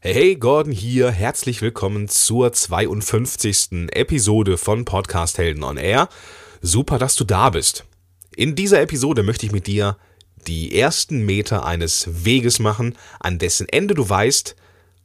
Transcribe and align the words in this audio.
Hey, 0.00 0.36
Gordon 0.36 0.72
hier. 0.72 1.10
Herzlich 1.10 1.60
willkommen 1.60 2.06
zur 2.06 2.52
52. 2.52 3.88
Episode 3.90 4.56
von 4.56 4.84
Podcast 4.84 5.38
Helden 5.38 5.64
on 5.64 5.76
Air. 5.76 6.08
Super, 6.62 7.00
dass 7.00 7.16
du 7.16 7.24
da 7.24 7.50
bist. 7.50 7.84
In 8.36 8.54
dieser 8.54 8.80
Episode 8.80 9.24
möchte 9.24 9.44
ich 9.44 9.50
mit 9.50 9.66
dir 9.66 9.96
die 10.46 10.78
ersten 10.78 11.26
Meter 11.26 11.66
eines 11.66 12.24
Weges 12.24 12.60
machen, 12.60 12.96
an 13.18 13.40
dessen 13.40 13.68
Ende 13.68 13.94
du 13.94 14.08
weißt 14.08 14.54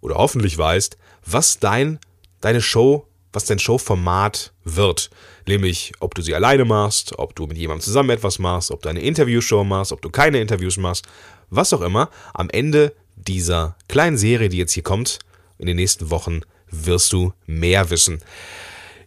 oder 0.02 0.14
hoffentlich 0.14 0.60
weißt, 0.60 0.96
was 1.26 1.58
dein 1.58 1.98
deine 2.42 2.62
Show, 2.62 3.08
was 3.32 3.46
dein 3.46 3.58
Showformat 3.58 4.54
wird. 4.64 5.10
Nämlich, 5.48 5.94
ob 6.02 6.14
du 6.14 6.22
sie 6.22 6.36
alleine 6.36 6.66
machst, 6.66 7.18
ob 7.18 7.36
du 7.36 7.48
mit 7.48 7.58
jemandem 7.58 7.84
zusammen 7.84 8.12
etwas 8.12 8.38
machst, 8.38 8.70
ob 8.70 8.84
du 8.84 8.90
eine 8.90 9.02
Interviewshow 9.02 9.64
machst, 9.64 9.92
ob 9.92 10.04
du 10.04 10.12
keine 10.12 10.40
Interviews 10.40 10.78
machst, 10.78 11.08
was 11.50 11.74
auch 11.74 11.82
immer. 11.82 12.12
Am 12.36 12.52
Ende 12.52 12.94
dieser 13.28 13.76
kleinen 13.88 14.18
Serie, 14.18 14.50
die 14.50 14.58
jetzt 14.58 14.74
hier 14.74 14.84
kommt, 14.84 15.20
in 15.58 15.68
den 15.68 15.76
nächsten 15.76 16.10
Wochen 16.10 16.42
wirst 16.70 17.14
du 17.14 17.34
mehr 17.46 17.90
wissen. 17.90 18.20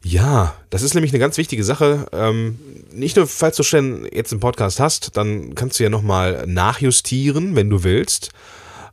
Ja, 0.03 0.55
das 0.71 0.83
ist 0.83 0.95
nämlich 0.95 1.13
eine 1.13 1.19
ganz 1.19 1.37
wichtige 1.37 1.65
Sache. 1.65 2.07
Ähm, 2.13 2.59
nicht 2.93 3.17
nur, 3.17 3.27
falls 3.27 3.57
du 3.57 3.65
schon 3.65 4.07
jetzt 4.13 4.33
einen 4.33 4.41
Podcast 4.41 4.79
hast, 4.79 5.17
dann 5.17 5.55
kannst 5.55 5.79
du 5.79 5.83
ja 5.83 5.91
nochmal 5.91 6.47
nachjustieren, 6.47 7.57
wenn 7.57 7.71
du 7.71 7.83
willst. 7.83 8.31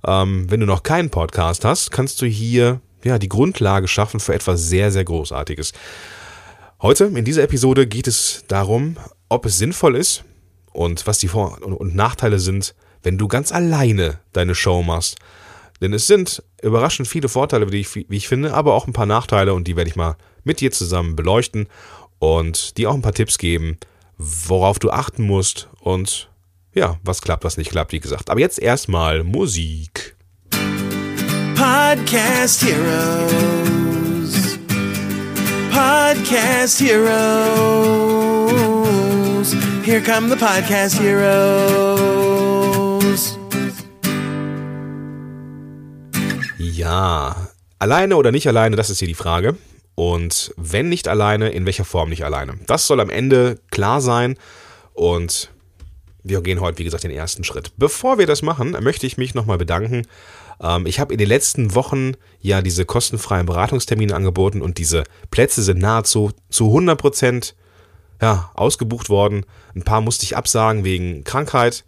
Ähm, 0.05 0.49
wenn 0.49 0.59
du 0.59 0.65
noch 0.65 0.81
keinen 0.81 1.11
Podcast 1.11 1.65
hast, 1.65 1.91
kannst 1.91 2.21
du 2.21 2.25
hier 2.25 2.81
ja 3.03 3.19
die 3.19 3.29
Grundlage 3.29 3.87
schaffen 3.87 4.19
für 4.19 4.33
etwas 4.33 4.67
sehr, 4.67 4.91
sehr 4.91 5.03
Großartiges. 5.03 5.73
Heute 6.81 7.05
in 7.05 7.25
dieser 7.25 7.43
Episode 7.43 7.85
geht 7.87 8.07
es 8.07 8.43
darum, 8.47 8.97
ob 9.29 9.45
es 9.45 9.57
sinnvoll 9.57 9.95
ist 9.95 10.23
und 10.71 11.05
was 11.05 11.19
die 11.19 11.27
Vor- 11.27 11.61
und 11.61 11.95
Nachteile 11.95 12.39
sind, 12.39 12.73
wenn 13.03 13.17
du 13.17 13.27
ganz 13.27 13.51
alleine 13.51 14.19
deine 14.31 14.55
Show 14.55 14.81
machst. 14.81 15.17
Denn 15.81 15.93
es 15.93 16.07
sind 16.07 16.41
überraschend 16.61 17.07
viele 17.07 17.29
Vorteile, 17.29 17.71
wie 17.71 17.81
ich, 17.81 17.93
wie 17.95 18.05
ich 18.09 18.27
finde, 18.27 18.53
aber 18.53 18.73
auch 18.73 18.87
ein 18.87 18.93
paar 18.93 19.05
Nachteile 19.05 19.53
und 19.53 19.67
die 19.67 19.75
werde 19.75 19.89
ich 19.89 19.95
mal 19.95 20.15
mit 20.43 20.61
dir 20.61 20.71
zusammen 20.71 21.15
beleuchten 21.15 21.67
und 22.19 22.77
dir 22.77 22.89
auch 22.89 22.93
ein 22.95 23.01
paar 23.01 23.13
Tipps 23.13 23.37
geben, 23.37 23.77
worauf 24.17 24.79
du 24.79 24.89
achten 24.91 25.23
musst 25.23 25.67
und 25.81 26.29
ja, 26.73 26.97
was 27.03 27.21
klappt, 27.21 27.43
was 27.43 27.57
nicht 27.57 27.69
klappt, 27.71 27.91
wie 27.91 27.99
gesagt. 27.99 28.29
Aber 28.29 28.39
jetzt 28.39 28.59
erstmal 28.59 29.23
Musik. 29.23 30.15
Podcast 31.55 32.63
Heroes. 32.63 34.57
Podcast 35.71 36.79
Heroes. 36.79 37.03
Here 39.83 40.01
come 40.01 40.29
the 40.29 40.35
Podcast 40.35 40.99
Heroes. 40.99 42.22
Ja, 46.71 47.49
alleine 47.77 48.15
oder 48.15 48.31
nicht 48.31 48.47
alleine, 48.47 48.75
das 48.75 48.89
ist 48.89 48.99
hier 48.99 49.07
die 49.07 49.13
Frage. 49.13 49.57
Und 49.95 50.53
wenn 50.55 50.89
nicht 50.89 51.07
alleine, 51.07 51.49
in 51.49 51.65
welcher 51.65 51.85
Form 51.85 52.09
nicht 52.09 52.23
alleine? 52.23 52.57
Das 52.67 52.87
soll 52.87 52.99
am 52.99 53.09
Ende 53.09 53.59
klar 53.69 54.01
sein. 54.01 54.37
Und 54.93 55.51
wir 56.23 56.41
gehen 56.41 56.61
heute, 56.61 56.79
wie 56.79 56.85
gesagt, 56.85 57.03
den 57.03 57.11
ersten 57.11 57.43
Schritt. 57.43 57.73
Bevor 57.77 58.17
wir 58.17 58.25
das 58.25 58.41
machen, 58.41 58.71
möchte 58.81 59.05
ich 59.05 59.17
mich 59.17 59.35
nochmal 59.35 59.57
bedanken. 59.57 60.07
Ähm, 60.61 60.85
ich 60.85 60.99
habe 60.99 61.13
in 61.13 61.19
den 61.19 61.27
letzten 61.27 61.75
Wochen 61.75 62.13
ja 62.39 62.61
diese 62.61 62.85
kostenfreien 62.85 63.45
Beratungstermine 63.45 64.15
angeboten 64.15 64.61
und 64.61 64.77
diese 64.77 65.03
Plätze 65.31 65.61
sind 65.61 65.79
nahezu 65.79 66.31
zu 66.49 66.67
100 66.67 66.97
Prozent 66.97 67.55
ja, 68.21 68.51
ausgebucht 68.55 69.09
worden. 69.09 69.45
Ein 69.75 69.83
paar 69.83 70.01
musste 70.01 70.23
ich 70.23 70.37
absagen 70.37 70.85
wegen 70.85 71.25
Krankheit. 71.25 71.83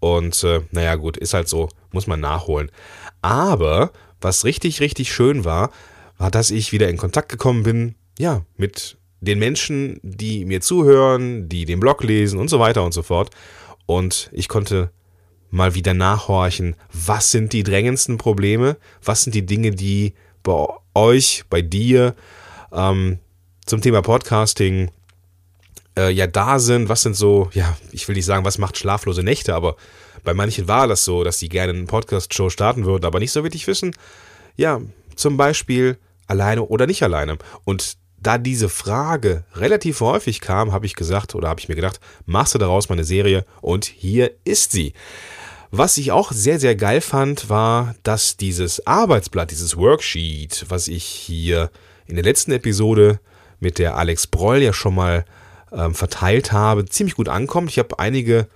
Und 0.00 0.42
äh, 0.44 0.62
naja, 0.70 0.96
gut, 0.96 1.16
ist 1.18 1.34
halt 1.34 1.48
so, 1.48 1.68
muss 1.92 2.06
man 2.06 2.20
nachholen. 2.20 2.70
Aber 3.22 3.92
was 4.24 4.44
richtig, 4.44 4.80
richtig 4.80 5.12
schön 5.12 5.44
war, 5.44 5.70
war, 6.18 6.30
dass 6.30 6.50
ich 6.50 6.72
wieder 6.72 6.88
in 6.88 6.96
Kontakt 6.96 7.28
gekommen 7.28 7.62
bin, 7.62 7.94
ja, 8.18 8.44
mit 8.56 8.96
den 9.20 9.38
Menschen, 9.38 10.00
die 10.02 10.44
mir 10.44 10.60
zuhören, 10.60 11.48
die 11.48 11.64
den 11.64 11.80
Blog 11.80 12.02
lesen 12.02 12.38
und 12.38 12.48
so 12.48 12.58
weiter 12.60 12.84
und 12.84 12.92
so 12.92 13.02
fort. 13.02 13.30
Und 13.86 14.30
ich 14.32 14.48
konnte 14.48 14.90
mal 15.50 15.74
wieder 15.74 15.94
nachhorchen, 15.94 16.76
was 16.92 17.30
sind 17.30 17.52
die 17.52 17.62
drängendsten 17.62 18.18
Probleme, 18.18 18.76
was 19.02 19.22
sind 19.22 19.34
die 19.34 19.46
Dinge, 19.46 19.70
die 19.70 20.14
bei 20.42 20.66
euch, 20.94 21.44
bei 21.48 21.62
dir 21.62 22.14
ähm, 22.72 23.18
zum 23.64 23.80
Thema 23.80 24.02
Podcasting 24.02 24.90
äh, 25.96 26.10
ja 26.10 26.26
da 26.26 26.58
sind, 26.58 26.88
was 26.88 27.02
sind 27.02 27.14
so, 27.14 27.50
ja, 27.54 27.76
ich 27.92 28.08
will 28.08 28.16
nicht 28.16 28.26
sagen, 28.26 28.44
was 28.44 28.58
macht 28.58 28.76
schlaflose 28.76 29.22
Nächte, 29.22 29.54
aber 29.54 29.76
bei 30.24 30.34
manchen 30.34 30.68
war 30.68 30.88
das 30.88 31.04
so, 31.04 31.22
dass 31.24 31.38
sie 31.38 31.48
gerne 31.48 31.72
eine 31.72 31.84
Podcast-Show 31.84 32.50
starten 32.50 32.84
würden, 32.84 33.04
aber 33.04 33.20
nicht 33.20 33.32
so 33.32 33.42
wirklich 33.42 33.66
wissen, 33.66 33.94
ja, 34.56 34.80
zum 35.16 35.36
Beispiel 35.36 35.98
alleine 36.26 36.62
oder 36.62 36.86
nicht 36.86 37.02
alleine. 37.02 37.38
Und 37.64 37.96
da 38.16 38.38
diese 38.38 38.68
Frage 38.68 39.44
relativ 39.54 40.00
häufig 40.00 40.40
kam, 40.40 40.72
habe 40.72 40.86
ich 40.86 40.94
gesagt 40.94 41.34
oder 41.34 41.48
habe 41.48 41.60
ich 41.60 41.68
mir 41.68 41.74
gedacht, 41.74 42.00
machst 42.24 42.54
du 42.54 42.58
daraus 42.58 42.88
mal 42.88 42.94
eine 42.94 43.04
Serie 43.04 43.44
und 43.60 43.84
hier 43.84 44.32
ist 44.44 44.72
sie. 44.72 44.94
Was 45.70 45.98
ich 45.98 46.12
auch 46.12 46.32
sehr, 46.32 46.58
sehr 46.58 46.76
geil 46.76 47.00
fand, 47.00 47.50
war, 47.50 47.94
dass 48.02 48.36
dieses 48.36 48.86
Arbeitsblatt, 48.86 49.50
dieses 49.50 49.76
Worksheet, 49.76 50.66
was 50.68 50.88
ich 50.88 51.04
hier 51.04 51.70
in 52.06 52.14
der 52.14 52.24
letzten 52.24 52.52
Episode 52.52 53.20
mit 53.60 53.78
der 53.78 53.96
Alex 53.96 54.26
Broll 54.26 54.62
ja 54.62 54.72
schon 54.72 54.94
mal 54.94 55.24
ähm, 55.72 55.94
verteilt 55.94 56.52
habe, 56.52 56.84
ziemlich 56.86 57.16
gut 57.16 57.28
ankommt. 57.28 57.70
Ich 57.70 57.78
habe 57.78 57.98
einige 57.98 58.46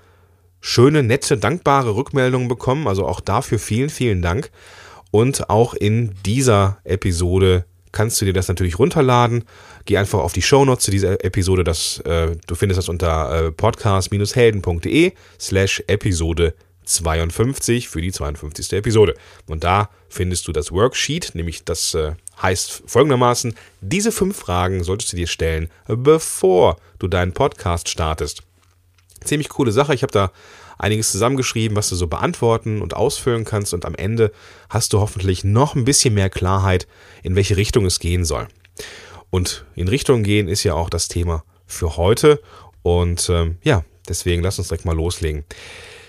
schöne, 0.61 1.03
nette, 1.03 1.39
dankbare 1.39 1.95
Rückmeldungen 1.95 2.49
bekommen. 2.49 2.87
Also 2.89 3.07
auch 3.07 3.21
dafür 3.21 3.59
vielen, 3.59 3.91
vielen 3.91 4.23
Dank. 4.23 4.51
Und 5.11 5.49
auch 5.49 5.75
in 5.75 6.15
dieser 6.25 6.79
Episode 6.85 7.65
kannst 7.93 8.21
du 8.21 8.25
dir 8.25 8.33
das 8.33 8.49
natürlich 8.49 8.79
runterladen. 8.79 9.45
Geh 9.85 9.97
einfach 9.97 10.19
auf 10.19 10.33
die 10.33 10.43
Shownotes 10.43 10.85
zu 10.85 10.91
dieser 10.91 11.25
Episode. 11.25 11.65
Das, 11.65 11.99
äh, 12.01 12.37
du 12.47 12.55
findest 12.55 12.79
das 12.79 12.89
unter 12.89 13.47
äh, 13.47 13.53
podcast-helden.de 13.53 15.13
slash 15.41 15.83
Episode 15.87 16.55
52 16.85 17.89
für 17.89 18.01
die 18.01 18.13
52. 18.13 18.73
Episode. 18.73 19.15
Und 19.47 19.65
da 19.65 19.91
findest 20.09 20.49
du 20.49 20.53
das 20.53 20.73
Worksheet, 20.73 21.35
nämlich 21.35 21.65
das 21.65 21.95
äh, 21.95 22.13
heißt 22.43 22.85
folgendermaßen, 22.87 23.55
diese 23.81 24.13
fünf 24.13 24.37
Fragen 24.37 24.83
solltest 24.85 25.13
du 25.13 25.17
dir 25.17 25.27
stellen, 25.27 25.69
bevor 25.87 26.77
du 26.99 27.09
deinen 27.09 27.33
Podcast 27.33 27.89
startest. 27.89 28.43
Ziemlich 29.25 29.49
coole 29.49 29.73
Sache. 29.73 29.95
Ich 29.95 30.03
habe 30.03 30.12
da 30.12 30.33
einiges 30.79 31.12
zusammengeschrieben, 31.12 31.77
was 31.77 31.89
du 31.89 31.97
so 31.97 32.06
beantworten 32.06 32.81
und 32.81 32.95
ausfüllen 32.95 33.45
kannst 33.45 33.75
und 33.75 33.84
am 33.84 33.95
Ende 33.95 34.33
hast 34.71 34.93
du 34.93 35.01
hoffentlich 35.01 35.45
noch 35.45 35.75
ein 35.75 35.84
bisschen 35.84 36.15
mehr 36.15 36.31
Klarheit, 36.31 36.87
in 37.23 37.37
welche 37.37 37.57
Richtung 37.57 37.84
es 37.84 37.99
gehen 37.99 38.25
soll. 38.25 38.49
Und 39.31 39.65
in 39.75 39.89
Richtung 39.89 40.23
gehen 40.23 40.49
ist 40.49 40.65
ja 40.65 40.75
auch 40.75 40.89
das 40.89 41.09
Thema 41.09 41.45
für 41.67 41.97
heute 41.97 42.41
und 42.83 43.28
ähm, 43.28 43.59
ja, 43.62 43.84
deswegen 44.09 44.43
lass 44.43 44.59
uns 44.59 44.69
direkt 44.69 44.84
mal 44.84 44.97
loslegen. 44.97 45.45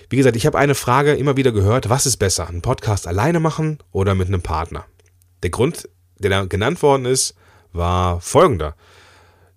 Wie 0.08 0.16
gesagt, 0.16 0.36
ich 0.36 0.46
habe 0.46 0.58
eine 0.58 0.74
Frage 0.74 1.14
immer 1.14 1.36
wieder 1.36 1.52
gehört, 1.52 1.88
was 1.88 2.06
ist 2.06 2.16
besser, 2.16 2.48
einen 2.48 2.62
Podcast 2.62 3.06
alleine 3.06 3.40
machen 3.40 3.78
oder 3.92 4.14
mit 4.14 4.28
einem 4.28 4.42
Partner? 4.42 4.86
Der 5.42 5.50
Grund, 5.50 5.88
der 6.18 6.30
da 6.30 6.44
genannt 6.46 6.82
worden 6.82 7.04
ist, 7.04 7.34
war 7.72 8.20
folgender. 8.20 8.74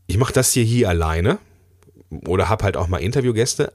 Ich 0.06 0.18
mache 0.18 0.34
das 0.34 0.52
hier 0.52 0.64
hier 0.64 0.90
alleine 0.90 1.40
oder 2.28 2.50
habe 2.50 2.64
halt 2.64 2.78
auch 2.78 2.88
mal 2.88 2.98
Interviewgäste, 2.98 3.74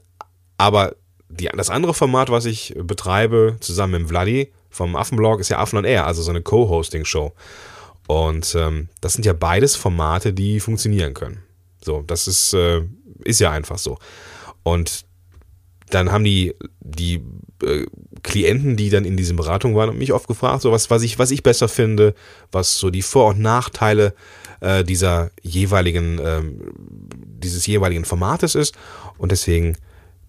aber 0.57 0.95
die, 1.29 1.49
das 1.55 1.69
andere 1.69 1.93
Format, 1.93 2.29
was 2.29 2.45
ich 2.45 2.73
betreibe, 2.77 3.57
zusammen 3.59 4.01
mit 4.01 4.09
Vladi 4.09 4.51
vom 4.69 4.95
Affenblog, 4.95 5.39
ist 5.39 5.49
ja 5.49 5.59
Affen 5.59 5.77
on 5.77 5.85
Air, 5.85 6.05
also 6.05 6.21
so 6.21 6.31
eine 6.31 6.41
Co-Hosting-Show. 6.41 7.33
Und 8.07 8.55
ähm, 8.55 8.89
das 9.01 9.13
sind 9.13 9.25
ja 9.25 9.33
beides 9.33 9.75
Formate, 9.75 10.33
die 10.33 10.59
funktionieren 10.59 11.13
können. 11.13 11.43
So, 11.83 12.01
das 12.01 12.27
ist, 12.27 12.53
äh, 12.53 12.81
ist 13.23 13.39
ja 13.39 13.51
einfach 13.51 13.77
so. 13.77 13.99
Und 14.63 15.05
dann 15.91 16.11
haben 16.11 16.23
die, 16.23 16.55
die 16.79 17.23
äh, 17.63 17.85
Klienten, 18.23 18.75
die 18.75 18.89
dann 18.89 19.05
in 19.05 19.17
diesen 19.17 19.37
Beratungen 19.37 19.77
waren, 19.77 19.97
mich 19.97 20.13
oft 20.13 20.27
gefragt, 20.27 20.61
so 20.61 20.71
was, 20.71 20.89
was 20.89 21.03
ich, 21.03 21.19
was 21.19 21.31
ich 21.31 21.43
besser 21.43 21.67
finde, 21.67 22.15
was 22.51 22.79
so 22.79 22.89
die 22.89 23.01
Vor- 23.01 23.29
und 23.29 23.39
Nachteile 23.39 24.13
äh, 24.61 24.83
dieser 24.83 25.31
jeweiligen, 25.41 26.19
ähm, 26.23 26.73
dieses 26.77 27.65
jeweiligen 27.65 28.05
Formates 28.05 28.55
ist. 28.55 28.75
Und 29.17 29.31
deswegen 29.31 29.77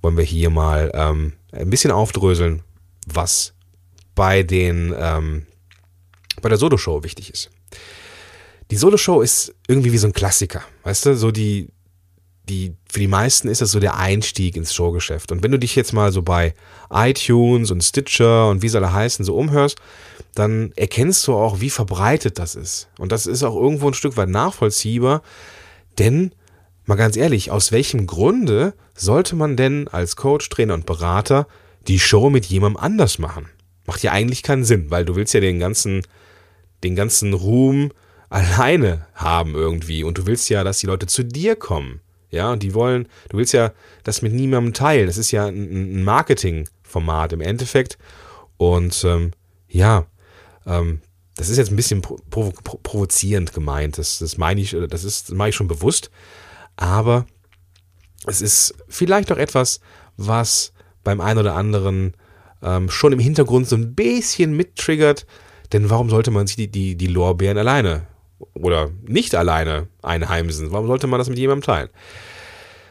wollen 0.03 0.17
wir 0.17 0.25
hier 0.25 0.50
mal 0.50 0.91
ähm, 0.94 1.35
ein 1.53 1.71
bisschen 1.71 1.91
aufdröseln, 1.91 2.62
was 3.06 3.55
bei 4.15 4.43
den 4.43 4.94
ähm, 4.97 5.47
bei 6.41 6.49
der 6.49 6.59
Solo-Show 6.59 7.03
wichtig 7.03 7.31
ist. 7.31 7.50
Die 8.71 8.77
Solo-Show 8.77 9.21
ist 9.21 9.55
irgendwie 9.69 9.93
wie 9.93 9.99
so 9.99 10.06
ein 10.06 10.12
Klassiker, 10.12 10.62
weißt 10.85 11.06
du, 11.06 11.17
so 11.17 11.31
die 11.31 11.69
die, 12.50 12.75
für 12.91 13.00
die 13.00 13.08
meisten 13.08 13.49
ist 13.49 13.62
das 13.62 13.70
so 13.70 13.81
der 13.81 13.97
Einstieg 13.97 14.56
ins 14.56 14.75
Showgeschäft. 14.75 15.32
Und 15.32 15.43
wenn 15.43 15.52
du 15.52 15.58
dich 15.58 15.76
jetzt 15.76 15.93
mal 15.93 16.12
so 16.12 16.23
bei 16.23 16.55
iTunes 16.91 17.70
und 17.70 17.82
Stitcher 17.82 18.49
und 18.49 18.62
wie 18.62 18.69
soll 18.69 18.82
er 18.82 18.93
heißen, 18.93 19.25
so 19.25 19.37
umhörst, 19.37 19.79
dann 20.35 20.73
erkennst 20.76 21.26
du 21.26 21.35
auch, 21.35 21.61
wie 21.61 21.70
verbreitet 21.70 22.38
das 22.38 22.56
ist. 22.56 22.88
Und 22.99 23.12
das 23.12 23.26
ist 23.26 23.43
auch 23.43 23.56
irgendwo 23.56 23.88
ein 23.88 23.94
Stück 23.94 24.17
weit 24.17 24.29
nachvollziehbar, 24.29 25.23
denn 25.99 26.32
mal 26.85 26.97
ganz 26.97 27.17
ehrlich, 27.17 27.50
aus 27.50 27.73
welchem 27.73 28.06
Grunde 28.06 28.75
sollte 28.94 29.37
man 29.37 29.56
denn 29.56 29.88
als 29.88 30.17
Coach, 30.17 30.49
Trainer 30.49 30.75
und 30.75 30.87
Berater 30.87 31.47
die 31.87 32.00
Show 32.00 32.31
mit 32.31 32.47
jemandem 32.47 32.82
anders 32.82 33.19
machen? 33.19 33.49
Macht 33.87 34.02
ja 34.02 34.12
eigentlich 34.12 34.43
keinen 34.43 34.64
Sinn, 34.64 34.91
weil 34.91 35.05
du 35.05 35.17
willst 35.17 35.35
ja 35.35 35.41
den 35.41 35.58
ganzen, 35.58 36.02
den 36.85 36.97
ganzen 36.97 37.32
Ruhm 37.32 37.93
alleine 38.29 39.06
haben 39.14 39.55
irgendwie 39.55 40.05
und 40.05 40.19
du 40.19 40.26
willst 40.26 40.50
ja, 40.50 40.64
dass 40.64 40.79
die 40.79 40.87
Leute 40.87 41.06
zu 41.06 41.25
dir 41.25 41.56
kommen. 41.56 42.00
Ja, 42.31 42.53
und 42.53 42.62
die 42.62 42.75
wollen, 42.75 43.09
du 43.29 43.38
willst 43.38 43.53
ja 43.53 43.73
das 44.05 44.23
mit 44.23 44.32
niemandem 44.32 44.73
teilen. 44.73 45.06
Das 45.06 45.19
ist 45.19 45.32
ja 45.32 45.47
ein, 45.47 45.99
ein 45.99 46.05
Marketingformat 46.05 47.32
im 47.32 47.41
Endeffekt. 47.41 47.99
Und 48.56 49.05
ähm, 49.05 49.32
ja, 49.69 50.06
ähm, 50.67 51.00
das 51.37 51.49
ist 51.49 51.56
jetzt 51.56 51.71
ein 51.71 51.77
bisschen 51.77 52.03
provo 52.03 52.53
provozierend 52.62 53.53
gemeint. 53.53 53.99
Das, 53.99 54.19
das 54.19 54.38
meine 54.38 54.61
ich, 54.61 54.77
das 54.88 55.05
ist, 55.05 55.29
das 55.29 55.37
mache 55.37 55.49
ich 55.49 55.56
schon 55.56 55.69
bewusst. 55.69 56.11
Aber 56.77 57.27
es 58.27 58.41
ist 58.41 58.75
vielleicht 58.88 59.33
auch 59.33 59.38
etwas, 59.38 59.81
was 60.17 60.73
beim 61.03 61.21
einen 61.21 61.41
oder 61.41 61.56
anderen 61.56 62.15
ähm, 62.62 62.91
schon 62.91 63.12
im 63.12 63.19
Hintergrund 63.19 63.69
so 63.69 63.76
ein 63.76 63.94
bisschen 63.94 64.55
mittriggert. 64.55 65.26
Denn 65.73 65.88
warum 65.88 66.11
sollte 66.11 66.31
man 66.31 66.47
sich 66.47 66.56
die, 66.56 66.71
die, 66.71 66.97
die 66.97 67.06
Lorbeeren 67.06 67.59
alleine 67.59 68.06
oder 68.55 68.91
nicht 69.07 69.35
alleine 69.35 69.89
einheimsen? 70.03 70.73
Warum 70.73 70.87
sollte 70.87 71.07
man 71.07 71.19
das 71.19 71.29
mit 71.29 71.39
jemandem 71.39 71.65
teilen? 71.65 71.89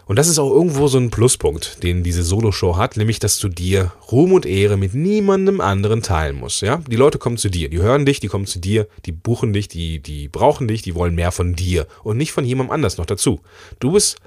Und 0.10 0.16
das 0.16 0.28
ist 0.28 0.40
auch 0.40 0.50
irgendwo 0.50 0.88
so 0.88 0.98
ein 0.98 1.12
Pluspunkt, 1.12 1.84
den 1.84 2.02
diese 2.02 2.24
Solo-Show 2.24 2.78
hat, 2.78 2.98
nämlich, 2.98 3.20
dass 3.20 3.38
du 3.38 3.48
dir 3.48 3.94
Ruhm 4.12 4.34
und 4.34 4.48
Ehre 4.48 4.76
mit 4.76 4.96
niemandem 4.96 5.62
anderen 5.62 6.02
teilen 6.02 6.36
musst. 6.36 6.64
Ja? 6.64 6.82
Die 6.88 6.96
Leute 6.96 7.20
kommen 7.20 7.38
zu 7.38 7.50
dir, 7.50 7.70
die 7.70 7.78
hören 7.78 8.08
dich, 8.08 8.20
die 8.20 8.28
kommen 8.28 8.48
zu 8.48 8.58
dir, 8.58 8.88
die 9.06 9.12
buchen 9.12 9.54
dich, 9.54 9.68
die, 9.68 10.00
die 10.00 10.28
brauchen 10.28 10.68
dich, 10.68 10.82
die 10.82 10.96
wollen 10.96 11.14
mehr 11.14 11.32
von 11.32 11.54
dir 11.54 11.86
und 12.02 12.18
nicht 12.18 12.32
von 12.32 12.44
jemandem 12.44 12.74
anders 12.74 12.98
noch 12.98 13.06
dazu. 13.06 13.42
Du 13.80 13.92
bist, 13.92 14.18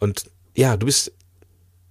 und 0.00 0.24
ja, 0.56 0.78
du 0.78 0.86
bist 0.86 1.12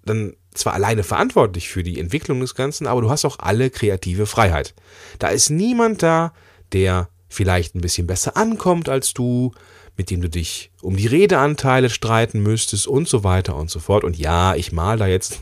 dann 0.05 0.33
zwar 0.55 0.73
alleine 0.73 1.03
verantwortlich 1.03 1.69
für 1.69 1.83
die 1.83 1.99
Entwicklung 1.99 2.39
des 2.39 2.55
Ganzen, 2.55 2.87
aber 2.87 3.01
du 3.01 3.11
hast 3.11 3.25
auch 3.25 3.37
alle 3.37 3.69
kreative 3.69 4.25
Freiheit. 4.25 4.73
Da 5.19 5.27
ist 5.27 5.51
niemand 5.51 6.01
da, 6.01 6.33
der 6.71 7.09
vielleicht 7.27 7.75
ein 7.75 7.81
bisschen 7.81 8.07
besser 8.07 8.37
ankommt 8.37 8.89
als 8.89 9.13
du, 9.13 9.51
mit 9.97 10.09
dem 10.09 10.21
du 10.21 10.29
dich 10.29 10.71
um 10.81 10.97
die 10.97 11.07
Redeanteile 11.07 11.89
streiten 11.89 12.41
müsstest 12.41 12.87
und 12.87 13.07
so 13.07 13.23
weiter 13.23 13.55
und 13.55 13.69
so 13.69 13.79
fort. 13.79 14.03
Und 14.03 14.17
ja, 14.17 14.55
ich 14.55 14.71
mal 14.71 14.97
da 14.97 15.07
jetzt 15.07 15.39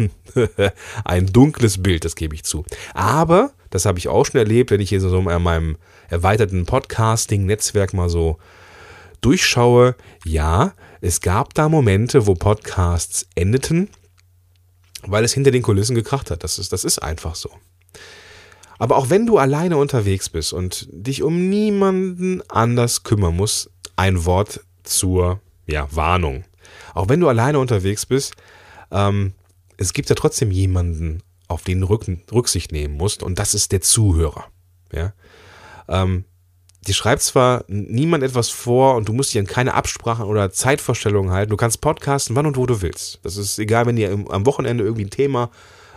ein 1.06 1.28
dunkles 1.28 1.82
Bild, 1.82 2.06
das 2.06 2.16
gebe 2.16 2.36
ich 2.36 2.44
zu. 2.44 2.64
Aber, 2.94 3.54
das 3.70 3.86
habe 3.86 3.98
ich 4.00 4.08
auch 4.08 4.26
schon 4.26 4.40
erlebt, 4.40 4.72
wenn 4.72 4.82
ich 4.82 4.90
hier 4.90 5.00
so 5.00 5.18
in 5.18 5.42
meinem 5.42 5.78
erweiterten 6.10 6.66
Podcasting-Netzwerk 6.66 7.94
mal 7.94 8.10
so 8.10 8.38
durchschaue. 9.22 9.96
Ja, 10.26 10.74
es 11.02 11.22
gab 11.22 11.54
da 11.56 11.70
Momente, 11.70 12.28
wo 12.28 12.36
Podcasts 12.36 13.28
endeten, 13.36 13.90
weil 15.06 15.24
es 15.24 15.34
hinter 15.34 15.52
den 15.52 15.64
Kulissen 15.64 15.96
gekracht 15.96 16.30
hat. 16.30 16.44
Das 16.44 16.60
ist, 16.60 16.72
das 16.72 16.84
ist 16.84 17.00
einfach 17.00 17.36
so. 17.36 17.50
Aber 18.84 18.98
auch 18.98 19.10
wenn 19.10 19.26
du 19.26 19.38
alleine 19.38 19.78
unterwegs 19.78 20.28
bist 20.28 20.52
und 20.52 20.90
dich 20.92 21.24
um 21.24 21.48
niemanden 21.48 22.42
anders 22.50 23.04
kümmern 23.04 23.34
musst, 23.34 23.70
ein 23.96 24.26
Wort 24.26 24.60
zur 24.84 25.40
ja, 25.66 25.88
Warnung. 25.92 26.44
Auch 26.94 27.08
wenn 27.08 27.22
du 27.22 27.30
alleine 27.30 27.60
unterwegs 27.60 28.06
bist, 28.06 28.36
ähm, 28.92 29.36
es 29.78 29.94
gibt 29.94 30.10
ja 30.10 30.16
trotzdem 30.16 30.52
jemanden, 30.52 31.24
auf 31.48 31.64
den 31.64 31.80
du 31.80 31.88
Rücksicht 31.88 32.74
nehmen 32.74 32.98
musst, 32.98 33.24
und 33.24 33.40
das 33.40 33.54
ist 33.54 33.72
der 33.72 33.80
Zuhörer. 33.80 34.48
Ja? 34.92 35.14
Ähm, 35.88 36.26
die 36.86 36.94
schreibt 36.94 37.22
zwar 37.22 37.64
niemand 37.70 38.22
etwas 38.22 38.50
vor 38.50 38.98
und 38.98 39.08
du 39.08 39.14
musst 39.14 39.34
dich 39.34 39.40
an 39.40 39.48
keine 39.48 39.76
Absprachen 39.76 40.26
oder 40.26 40.52
Zeitvorstellungen 40.52 41.32
halten. 41.32 41.52
Du 41.52 41.56
kannst 41.56 41.80
podcasten, 41.80 42.36
wann 42.36 42.48
und 42.48 42.58
wo 42.58 42.66
du 42.66 42.82
willst. 42.82 43.22
Das 43.24 43.38
ist 43.38 43.60
egal, 43.60 43.86
wenn 43.86 43.96
dir 43.96 44.12
am 44.12 44.46
Wochenende 44.46 44.84
irgendwie 44.84 45.06
ein 45.06 45.10
Thema 45.10 45.52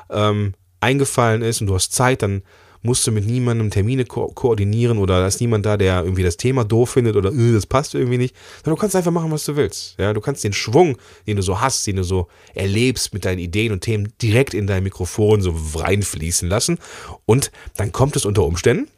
ähm, 0.09 0.55
eingefallen 0.79 1.43
ist 1.43 1.61
und 1.61 1.67
du 1.67 1.75
hast 1.75 1.91
Zeit, 1.91 2.23
dann 2.23 2.43
musst 2.83 3.07
du 3.07 3.13
mit 3.13 3.27
niemandem 3.27 3.71
Termine 3.71 4.05
ko 4.05 4.29
koordinieren 4.29 4.99
oder 4.99 5.21
da 5.21 5.27
ist 5.27 5.41
niemand 5.41 5.67
da, 5.67 5.77
der 5.77 6.03
irgendwie 6.03 6.23
das 6.23 6.37
Thema 6.37 6.65
doof 6.65 6.91
findet 6.91 7.17
oder 7.17 7.33
äh, 7.33 7.53
das 7.53 7.67
passt 7.67 7.95
irgendwie 7.95 8.19
nicht. 8.19 8.35
Sondern 8.57 8.77
du 8.77 8.81
kannst 8.81 8.97
einfach 8.97 9.13
machen, 9.13 9.31
was 9.31 9.45
du 9.45 9.57
willst. 9.57 9.97
Ja, 9.99 10.13
du 10.13 10.21
kannst 10.21 10.45
den 10.45 10.53
Schwung, 10.53 10.97
den 11.27 11.37
du 11.37 11.43
so 11.43 11.61
hast, 11.61 11.87
den 11.87 11.97
du 11.97 12.05
so 12.05 12.29
erlebst 12.55 13.15
mit 13.15 13.25
deinen 13.25 13.39
Ideen 13.39 13.73
und 13.73 13.81
Themen 13.81 14.13
direkt 14.23 14.55
in 14.55 14.67
dein 14.67 14.83
Mikrofon 14.83 15.43
so 15.43 15.55
reinfließen 15.75 16.49
lassen. 16.49 16.79
Und 17.25 17.51
dann 17.77 17.93
kommt 17.93 18.17
es 18.17 18.25
unter 18.25 18.45
Umständen, 18.45 18.89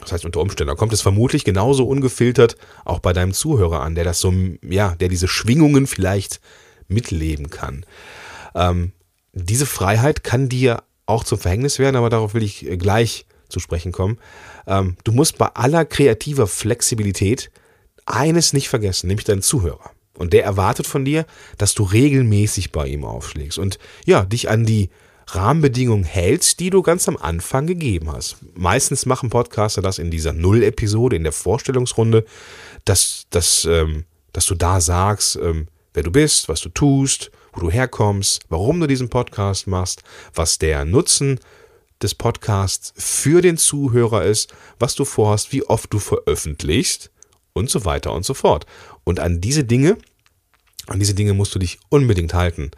das 0.00 0.12
heißt 0.12 0.24
unter 0.24 0.40
Umständen, 0.40 0.68
da 0.68 0.74
kommt 0.74 0.92
es 0.92 1.00
vermutlich 1.00 1.44
genauso 1.44 1.86
ungefiltert 1.86 2.56
auch 2.84 2.98
bei 2.98 3.12
deinem 3.12 3.32
Zuhörer 3.32 3.80
an, 3.80 3.94
der 3.94 4.04
das 4.04 4.20
so, 4.20 4.32
ja, 4.62 4.94
der 4.96 5.08
diese 5.08 5.28
Schwingungen 5.28 5.86
vielleicht 5.86 6.40
mitleben 6.88 7.50
kann. 7.50 7.86
Ähm, 8.54 8.92
diese 9.32 9.66
Freiheit 9.66 10.22
kann 10.22 10.48
dir 10.48 10.82
auch 11.06 11.24
zum 11.24 11.38
Verhängnis 11.38 11.78
werden, 11.78 11.96
aber 11.96 12.10
darauf 12.10 12.34
will 12.34 12.42
ich 12.42 12.66
äh, 12.68 12.76
gleich 12.76 13.26
zu 13.48 13.60
sprechen 13.60 13.92
kommen. 13.92 14.18
Ähm, 14.66 14.96
du 15.04 15.12
musst 15.12 15.38
bei 15.38 15.46
aller 15.46 15.84
kreativer 15.84 16.46
Flexibilität 16.46 17.50
eines 18.06 18.52
nicht 18.52 18.68
vergessen, 18.68 19.08
nämlich 19.08 19.24
deinen 19.24 19.42
Zuhörer. 19.42 19.90
Und 20.16 20.32
der 20.32 20.44
erwartet 20.44 20.86
von 20.86 21.04
dir, 21.04 21.26
dass 21.58 21.74
du 21.74 21.82
regelmäßig 21.82 22.70
bei 22.70 22.86
ihm 22.86 23.04
aufschlägst 23.04 23.58
und 23.58 23.78
ja, 24.04 24.24
dich 24.24 24.48
an 24.48 24.64
die 24.64 24.90
Rahmenbedingungen 25.26 26.04
hältst, 26.04 26.60
die 26.60 26.70
du 26.70 26.82
ganz 26.82 27.08
am 27.08 27.16
Anfang 27.16 27.66
gegeben 27.66 28.12
hast. 28.12 28.36
Meistens 28.54 29.06
machen 29.06 29.30
Podcaster 29.30 29.82
das 29.82 29.98
in 29.98 30.10
dieser 30.10 30.32
Null-Episode, 30.32 31.16
in 31.16 31.24
der 31.24 31.32
Vorstellungsrunde, 31.32 32.24
dass, 32.84 33.26
dass, 33.30 33.64
ähm, 33.64 34.04
dass 34.32 34.46
du 34.46 34.54
da 34.54 34.80
sagst, 34.80 35.36
ähm, 35.36 35.66
wer 35.94 36.02
du 36.02 36.12
bist, 36.12 36.48
was 36.48 36.60
du 36.60 36.68
tust, 36.68 37.30
wo 37.54 37.60
du 37.60 37.70
herkommst, 37.70 38.42
warum 38.48 38.80
du 38.80 38.86
diesen 38.86 39.08
Podcast 39.08 39.66
machst, 39.66 40.02
was 40.34 40.58
der 40.58 40.84
Nutzen 40.84 41.40
des 42.02 42.14
Podcasts 42.14 42.92
für 42.96 43.40
den 43.40 43.56
Zuhörer 43.56 44.24
ist, 44.24 44.52
was 44.78 44.94
du 44.94 45.04
vorhast, 45.04 45.52
wie 45.52 45.64
oft 45.64 45.92
du 45.92 45.98
veröffentlichst 45.98 47.10
und 47.52 47.70
so 47.70 47.84
weiter 47.84 48.12
und 48.12 48.24
so 48.24 48.34
fort. 48.34 48.66
Und 49.04 49.20
an 49.20 49.40
diese 49.40 49.64
Dinge, 49.64 49.96
an 50.86 50.98
diese 50.98 51.14
Dinge 51.14 51.34
musst 51.34 51.54
du 51.54 51.58
dich 51.58 51.78
unbedingt 51.88 52.34
halten. 52.34 52.72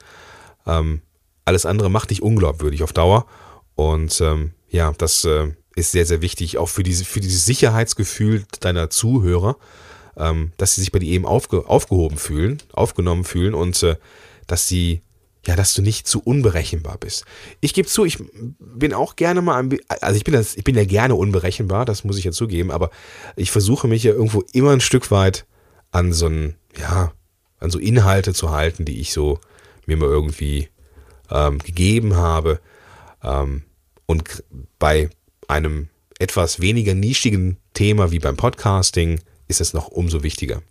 Ähm, 0.67 1.01
alles 1.45 1.67
andere 1.67 1.91
macht 1.91 2.11
dich 2.11 2.23
unglaubwürdig 2.23 2.83
auf 2.83 2.93
Dauer. 2.93 3.27
Und 3.75 4.21
ähm, 4.21 4.53
ja, 4.69 4.93
das 4.99 5.25
äh, 5.25 5.53
ist 5.75 5.93
sehr, 5.93 6.07
sehr 6.07 6.23
wichtig, 6.23 6.59
auch 6.59 6.69
für, 6.69 6.83
diese, 6.83 7.05
für 7.05 7.21
dieses 7.21 7.45
Sicherheitsgefühl 7.47 8.45
deiner 8.61 8.91
Zuhörer, 8.91 9.57
ähm, 10.17 10.53
dass 10.57 10.75
sie 10.75 10.83
sich 10.83 10.93
bei 10.93 10.99
dir 10.99 11.11
eben 11.11 11.27
aufge, 11.27 11.69
aufgehoben 11.69 12.19
fühlen, 12.19 12.63
aufgenommen 12.73 13.25
fühlen 13.25 13.55
und 13.55 13.83
äh, 13.83 13.97
dass 14.47 14.69
sie, 14.69 15.03
ja, 15.47 15.57
dass 15.57 15.75
du 15.75 15.83
nicht 15.83 16.07
zu 16.07 16.21
unberechenbar 16.21 16.99
bist. 16.99 17.25
Ich 17.61 17.75
gebe 17.75 17.89
zu, 17.89 18.05
ich 18.05 18.19
bin 18.59 18.93
auch 18.93 19.17
gerne 19.17 19.43
mal, 19.43 19.69
also 20.01 20.17
ich 20.17 20.25
bin, 20.25 20.35
das, 20.35 20.57
ich 20.57 20.65
bin 20.65 20.77
ja 20.77 20.85
gerne 20.85 21.15
unberechenbar, 21.15 21.85
das 21.85 22.05
muss 22.05 22.19
ich 22.19 22.25
ja 22.25 22.33
zugeben, 22.33 22.71
aber 22.71 22.91
ich 23.37 23.51
versuche 23.51 23.89
mich 23.89 24.03
ja 24.03 24.13
irgendwo 24.13 24.43
immer 24.53 24.73
ein 24.73 24.81
Stück 24.81 25.11
weit 25.11 25.47
an 25.93 26.13
so 26.13 26.27
ein, 26.27 26.57
ja, 26.79 27.13
an 27.59 27.71
so 27.71 27.79
Inhalte 27.79 28.35
zu 28.35 28.51
halten, 28.51 28.85
die 28.85 29.01
ich 29.01 29.13
so 29.13 29.39
mir 29.87 29.97
mal 29.97 30.09
irgendwie 30.09 30.69
ähm, 31.31 31.59
gegeben 31.59 32.17
habe. 32.17 32.61
Ähm, 33.23 33.63
und 34.07 34.45
bei 34.79 35.11
einem 35.49 35.89
etwas 36.19 36.61
weniger 36.61 36.95
nischigen 36.95 37.59
Thema 37.75 38.11
wie 38.11 38.19
beim 38.19 38.37
Podcasting 38.37 39.21
ist 39.49 39.61
es 39.61 39.75
noch 39.75 39.89
umso 39.89 40.23
wichtiger. 40.23 40.63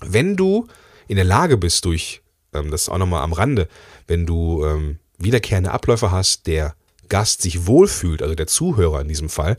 Wenn 0.00 0.36
du 0.36 0.66
in 1.06 1.16
der 1.16 1.24
Lage 1.24 1.56
bist, 1.56 1.84
durch 1.84 2.22
ähm, 2.54 2.70
das 2.70 2.82
ist 2.82 2.88
auch 2.88 2.98
nochmal 2.98 3.22
am 3.22 3.32
Rande, 3.32 3.68
wenn 4.06 4.26
du 4.26 4.64
ähm, 4.64 4.98
wiederkehrende 5.18 5.70
Abläufe 5.70 6.10
hast, 6.10 6.46
der 6.46 6.74
Gast 7.08 7.42
sich 7.42 7.66
wohlfühlt, 7.66 8.22
also 8.22 8.34
der 8.34 8.46
Zuhörer 8.46 9.00
in 9.00 9.08
diesem 9.08 9.28
Fall, 9.28 9.56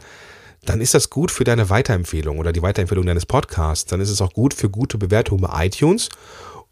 dann 0.66 0.82
ist 0.82 0.94
das 0.94 1.10
gut 1.10 1.32
für 1.32 1.44
deine 1.44 1.70
Weiterempfehlung 1.70 2.38
oder 2.38 2.52
die 2.52 2.62
Weiterempfehlung 2.62 3.06
deines 3.06 3.26
Podcasts. 3.26 3.86
Dann 3.86 4.02
ist 4.02 4.10
es 4.10 4.22
auch 4.22 4.34
gut 4.34 4.54
für 4.54 4.70
gute 4.70 4.98
Bewertungen 4.98 5.42
bei 5.42 5.66
iTunes. 5.66 6.10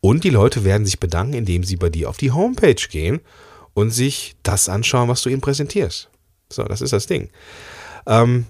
Und 0.01 0.23
die 0.23 0.29
Leute 0.29 0.63
werden 0.63 0.85
sich 0.85 0.99
bedanken, 0.99 1.33
indem 1.33 1.63
sie 1.63 1.77
bei 1.77 1.89
dir 1.89 2.09
auf 2.09 2.17
die 2.17 2.31
Homepage 2.31 2.75
gehen 2.75 3.21
und 3.73 3.91
sich 3.91 4.35
das 4.43 4.69
anschauen, 4.69 5.09
was 5.09 5.21
du 5.21 5.29
ihnen 5.29 5.41
präsentierst. 5.41 6.09
So, 6.51 6.63
das 6.63 6.81
ist 6.81 6.93
das 6.93 7.07
Ding. 7.07 7.29
Ähm, 8.05 8.45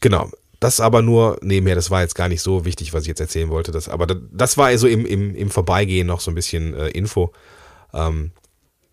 genau. 0.00 0.30
Das 0.60 0.80
aber 0.80 1.02
nur 1.02 1.38
nebenher, 1.40 1.76
das 1.76 1.90
war 1.90 2.02
jetzt 2.02 2.14
gar 2.14 2.28
nicht 2.28 2.42
so 2.42 2.64
wichtig, 2.64 2.92
was 2.92 3.02
ich 3.02 3.08
jetzt 3.08 3.20
erzählen 3.20 3.48
wollte. 3.48 3.70
Das, 3.70 3.88
aber 3.88 4.06
das 4.06 4.56
war 4.56 4.66
also 4.66 4.88
im, 4.88 5.06
im, 5.06 5.34
im 5.34 5.50
Vorbeigehen 5.50 6.06
noch 6.06 6.20
so 6.20 6.30
ein 6.30 6.34
bisschen 6.34 6.74
äh, 6.74 6.88
Info. 6.88 7.32
Ähm, 7.92 8.32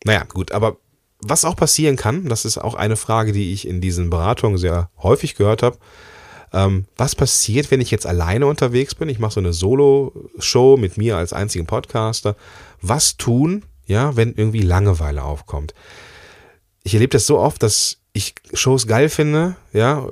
naja, 0.04 0.24
gut, 0.26 0.52
aber 0.52 0.78
was 1.20 1.46
auch 1.46 1.56
passieren 1.56 1.96
kann, 1.96 2.30
das 2.30 2.46
ist 2.46 2.60
auch 2.60 2.76
eine 2.76 2.96
Frage, 2.96 3.32
die 3.32 3.52
ich 3.54 3.68
in 3.68 3.82
diesen 3.82 4.10
Beratungen 4.12 4.58
sehr 4.58 4.90
häufig 5.02 5.36
gehört 5.36 5.64
habe. 5.64 5.78
Ähm, 6.54 6.86
was 6.98 7.16
passiert, 7.16 7.72
wenn 7.72 7.82
ich 7.82 7.90
jetzt 7.90 8.06
alleine 8.06 8.46
unterwegs 8.46 8.94
bin? 8.94 9.10
Ich 9.10 9.18
mache 9.18 9.34
so 9.34 9.40
eine 9.40 9.54
Solo-Show 9.54 10.78
mit 10.78 10.98
mir 10.98 11.18
als 11.18 11.34
einzigen 11.34 11.66
Podcaster. 11.66 12.36
Was 12.82 13.18
tun, 13.18 13.64
ja, 13.88 14.16
wenn 14.16 14.34
irgendwie 14.36 14.62
Langeweile 14.62 15.24
aufkommt? 15.24 15.74
Ich 16.84 16.94
erlebe 16.94 17.12
das 17.12 17.26
so 17.26 17.40
oft, 17.40 17.64
dass 17.64 17.98
ich 18.14 18.36
Shows 18.54 18.86
geil 18.86 19.10
finde, 19.10 19.56
ja, 19.74 20.08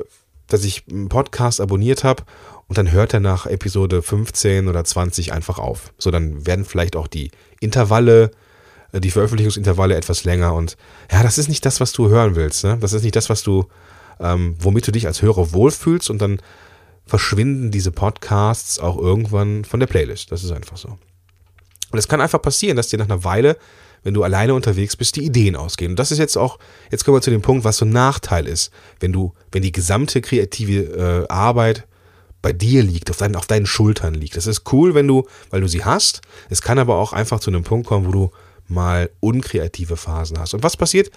dass 0.47 0.63
ich 0.63 0.83
einen 0.89 1.09
Podcast 1.09 1.61
abonniert 1.61 2.03
habe 2.03 2.23
und 2.67 2.77
dann 2.77 2.91
hört 2.91 3.13
er 3.13 3.19
nach 3.19 3.45
Episode 3.45 4.01
15 4.01 4.67
oder 4.67 4.83
20 4.83 5.33
einfach 5.33 5.59
auf. 5.59 5.93
So, 5.97 6.11
dann 6.11 6.45
werden 6.45 6.65
vielleicht 6.65 6.95
auch 6.95 7.07
die 7.07 7.31
Intervalle 7.59 8.31
äh, 8.93 9.01
die 9.01 9.11
Veröffentlichungsintervalle 9.11 9.95
etwas 9.95 10.23
länger 10.23 10.53
und 10.53 10.77
ja, 11.11 11.23
das 11.23 11.37
ist 11.37 11.49
nicht 11.49 11.65
das, 11.65 11.81
was 11.81 11.91
du 11.91 12.07
hören 12.07 12.35
willst. 12.35 12.63
Ne? 12.63 12.77
Das 12.79 12.93
ist 12.93 13.03
nicht 13.03 13.15
das, 13.15 13.29
was 13.29 13.43
du, 13.43 13.65
ähm, 14.19 14.55
womit 14.59 14.87
du 14.87 14.91
dich 14.91 15.07
als 15.07 15.21
Hörer 15.21 15.51
wohlfühlst 15.51 16.09
und 16.09 16.21
dann 16.21 16.39
verschwinden 17.05 17.71
diese 17.71 17.91
Podcasts 17.91 18.79
auch 18.79 18.97
irgendwann 18.97 19.65
von 19.65 19.79
der 19.79 19.87
Playlist. 19.87 20.31
Das 20.31 20.43
ist 20.43 20.51
einfach 20.51 20.77
so. 20.77 20.97
Und 21.91 21.99
es 21.99 22.07
kann 22.07 22.21
einfach 22.21 22.41
passieren, 22.41 22.77
dass 22.77 22.87
dir 22.87 22.97
nach 22.97 23.05
einer 23.05 23.23
Weile, 23.23 23.57
wenn 24.03 24.13
du 24.13 24.23
alleine 24.23 24.53
unterwegs 24.53 24.95
bist, 24.95 25.15
die 25.15 25.25
Ideen 25.25 25.55
ausgehen. 25.55 25.91
Und 25.91 25.99
das 25.99 26.11
ist 26.11 26.17
jetzt 26.17 26.37
auch, 26.37 26.59
jetzt 26.91 27.05
kommen 27.05 27.17
wir 27.17 27.21
zu 27.21 27.31
dem 27.31 27.41
Punkt, 27.41 27.63
was 27.63 27.77
so 27.77 27.85
ein 27.85 27.91
Nachteil 27.91 28.47
ist, 28.47 28.71
wenn 28.99 29.13
du, 29.13 29.33
wenn 29.51 29.61
die 29.61 29.71
gesamte 29.71 30.21
kreative 30.21 31.25
äh, 31.27 31.27
Arbeit 31.31 31.87
bei 32.41 32.51
dir 32.51 32.83
liegt, 32.83 33.09
auf, 33.09 33.17
deinen, 33.17 33.35
auf 33.35 33.47
deinen 33.47 33.65
Schultern 33.65 34.13
liegt. 34.13 34.35
Das 34.35 34.47
ist 34.47 34.71
cool, 34.73 34.93
wenn 34.93 35.07
du, 35.07 35.25
weil 35.49 35.61
du 35.61 35.67
sie 35.67 35.85
hast. 35.85 36.21
Es 36.49 36.61
kann 36.61 36.77
aber 36.77 36.95
auch 36.97 37.13
einfach 37.13 37.39
zu 37.39 37.49
einem 37.49 37.63
Punkt 37.63 37.87
kommen, 37.87 38.05
wo 38.05 38.11
du 38.11 38.31
mal 38.67 39.09
unkreative 39.21 39.97
Phasen 39.97 40.37
hast. 40.37 40.53
Und 40.53 40.61
was 40.61 40.75
passiert? 40.75 41.09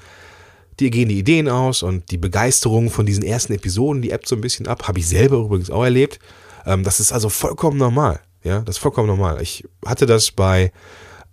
Dir 0.79 0.91
gehen 0.91 1.09
die 1.09 1.19
Ideen 1.19 1.49
aus 1.49 1.83
und 1.83 2.11
die 2.11 2.19
Begeisterung 2.19 2.91
von 2.91 3.07
diesen 3.07 3.25
ersten 3.25 3.55
Episoden, 3.55 4.03
die 4.03 4.11
ebbt 4.11 4.29
so 4.29 4.37
ein 4.37 4.41
bisschen 4.41 4.69
ab. 4.69 4.87
Habe 4.87 5.01
ich 5.01 5.09
selber 5.09 5.39
übrigens 5.39 5.71
auch 5.71 5.83
erlebt. 5.85 6.21
Ähm, 6.65 6.85
das 6.85 7.01
ist 7.01 7.13
also 7.13 7.29
vollkommen 7.29 7.79
normal. 7.79 8.21
Ja, 8.45 8.61
das 8.61 8.77
ist 8.77 8.83
vollkommen 8.83 9.09
normal. 9.09 9.43
Ich 9.43 9.65
hatte 9.85 10.07
das 10.07 10.31
bei 10.31 10.71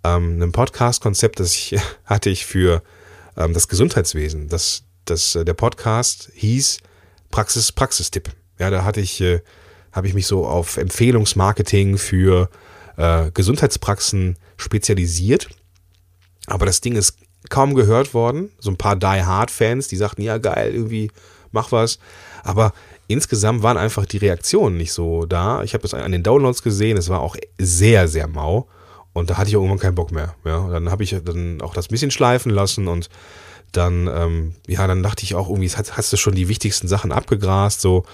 ähm, 0.04 0.34
einem 0.34 0.52
Podcast-Konzept, 0.52 1.40
das 1.40 1.54
ich 1.54 1.76
hatte 2.04 2.30
ich 2.30 2.46
für 2.46 2.82
ähm, 3.36 3.54
das 3.54 3.68
Gesundheitswesen. 3.68 4.48
Das, 4.48 4.84
das, 5.04 5.34
äh, 5.34 5.44
der 5.44 5.54
Podcast 5.54 6.30
hieß 6.34 6.78
Praxis 7.30 7.72
Praxistipp. 7.72 8.30
Ja, 8.58 8.70
da 8.70 8.84
hatte 8.84 9.00
ich, 9.00 9.20
äh, 9.20 9.40
habe 9.92 10.06
ich 10.06 10.14
mich 10.14 10.26
so 10.26 10.46
auf 10.46 10.76
Empfehlungsmarketing 10.76 11.98
für 11.98 12.48
äh, 12.96 13.30
Gesundheitspraxen 13.32 14.36
spezialisiert. 14.56 15.48
Aber 16.46 16.66
das 16.66 16.80
Ding 16.80 16.94
ist 16.94 17.16
kaum 17.48 17.74
gehört 17.74 18.14
worden. 18.14 18.50
So 18.58 18.70
ein 18.70 18.76
paar 18.76 18.96
Die 18.96 19.06
Hard 19.06 19.50
Fans, 19.50 19.88
die 19.88 19.96
sagten, 19.96 20.22
ja 20.22 20.38
geil, 20.38 20.74
irgendwie 20.74 21.10
mach 21.50 21.72
was. 21.72 21.98
Aber 22.42 22.72
insgesamt 23.08 23.62
waren 23.62 23.76
einfach 23.76 24.06
die 24.06 24.18
Reaktionen 24.18 24.76
nicht 24.76 24.92
so 24.92 25.26
da. 25.26 25.62
Ich 25.62 25.74
habe 25.74 25.82
das 25.82 25.94
an 25.94 26.12
den 26.12 26.22
Downloads 26.22 26.62
gesehen, 26.62 26.96
es 26.96 27.08
war 27.08 27.20
auch 27.20 27.36
sehr, 27.58 28.08
sehr 28.08 28.28
mau. 28.28 28.68
Und 29.14 29.30
da 29.30 29.38
hatte 29.38 29.48
ich 29.48 29.54
irgendwann 29.54 29.78
keinen 29.78 29.94
Bock 29.94 30.12
mehr. 30.12 30.34
Ja, 30.44 30.68
dann 30.68 30.90
habe 30.90 31.02
ich 31.02 31.16
dann 31.24 31.62
auch 31.62 31.72
das 31.72 31.88
bisschen 31.88 32.10
schleifen 32.10 32.50
lassen 32.50 32.88
und 32.88 33.08
dann, 33.72 34.08
ähm, 34.08 34.54
ja, 34.66 34.86
dann 34.86 35.02
dachte 35.02 35.24
ich 35.24 35.34
auch 35.34 35.48
irgendwie, 35.48 35.70
hast, 35.70 35.96
hast 35.96 36.12
du 36.12 36.16
schon 36.16 36.34
die 36.34 36.48
wichtigsten 36.48 36.88
Sachen 36.88 37.12
abgegrast, 37.12 37.80
so, 37.80 38.04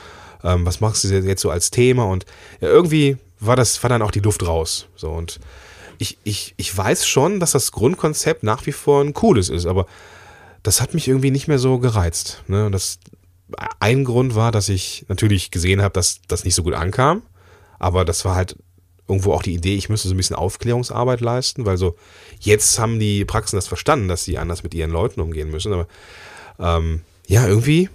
ähm, 0.45 0.64
was 0.64 0.80
machst 0.80 1.04
du 1.04 1.09
jetzt 1.09 1.42
so 1.42 1.50
als 1.50 1.71
Thema? 1.71 2.04
Und 2.04 2.26
ja, 2.61 2.69
irgendwie 2.69 3.16
war 3.40 3.57
das, 3.57 3.83
war 3.83 3.90
dann 3.90 4.02
auch 4.02 4.11
die 4.11 4.21
Luft 4.21 4.47
raus. 4.47 4.87
So, 4.95 5.11
und 5.11 5.40
ich, 5.99 6.19
ich, 6.25 6.54
ich 6.57 6.76
weiß 6.76 7.07
schon, 7.07 7.40
dass 7.40 7.52
das 7.52 7.73
Grundkonzept 7.73 8.42
nach 8.42 8.66
wie 8.66 8.73
vor 8.73 9.02
ein 9.02 9.14
cooles 9.14 9.49
ist, 9.49 9.66
aber 9.66 9.87
das 10.62 10.80
hat 10.80 10.95
mich 10.95 11.09
irgendwie 11.09 11.30
nicht 11.30 11.49
mehr 11.49 11.59
so 11.59 11.78
gereizt. 11.78 12.42
Ne? 12.47 12.71
Das, 12.71 12.99
ein 13.80 14.04
Grund 14.04 14.35
war, 14.35 14.52
dass 14.52 14.69
ich 14.69 15.04
natürlich 15.09 15.50
gesehen 15.50 15.83
habe, 15.83 15.92
dass 15.92 16.21
das 16.28 16.45
nicht 16.45 16.54
so 16.54 16.62
gut 16.62 16.75
ankam, 16.75 17.23
aber 17.78 18.04
das 18.04 18.25
war 18.25 18.35
halt 18.35 18.57
irgendwo 19.11 19.33
auch 19.33 19.43
die 19.43 19.55
Idee, 19.55 19.75
ich 19.75 19.88
müsste 19.88 20.09
so 20.09 20.14
ein 20.14 20.17
bisschen 20.17 20.37
Aufklärungsarbeit 20.37 21.21
leisten, 21.21 21.67
weil 21.67 21.76
so 21.76 21.97
jetzt 22.40 22.79
haben 22.79 22.99
die 22.99 23.25
Praxen 23.25 23.57
das 23.57 23.67
verstanden, 23.67 24.09
dass 24.09 24.25
sie 24.25 24.38
anders 24.38 24.62
mit 24.62 24.73
ihren 24.73 24.90
Leuten 24.90 25.21
umgehen 25.21 25.50
müssen, 25.50 25.73
aber 25.73 25.88
ähm, 26.59 27.02
ja, 27.26 27.47
irgendwie 27.47 27.88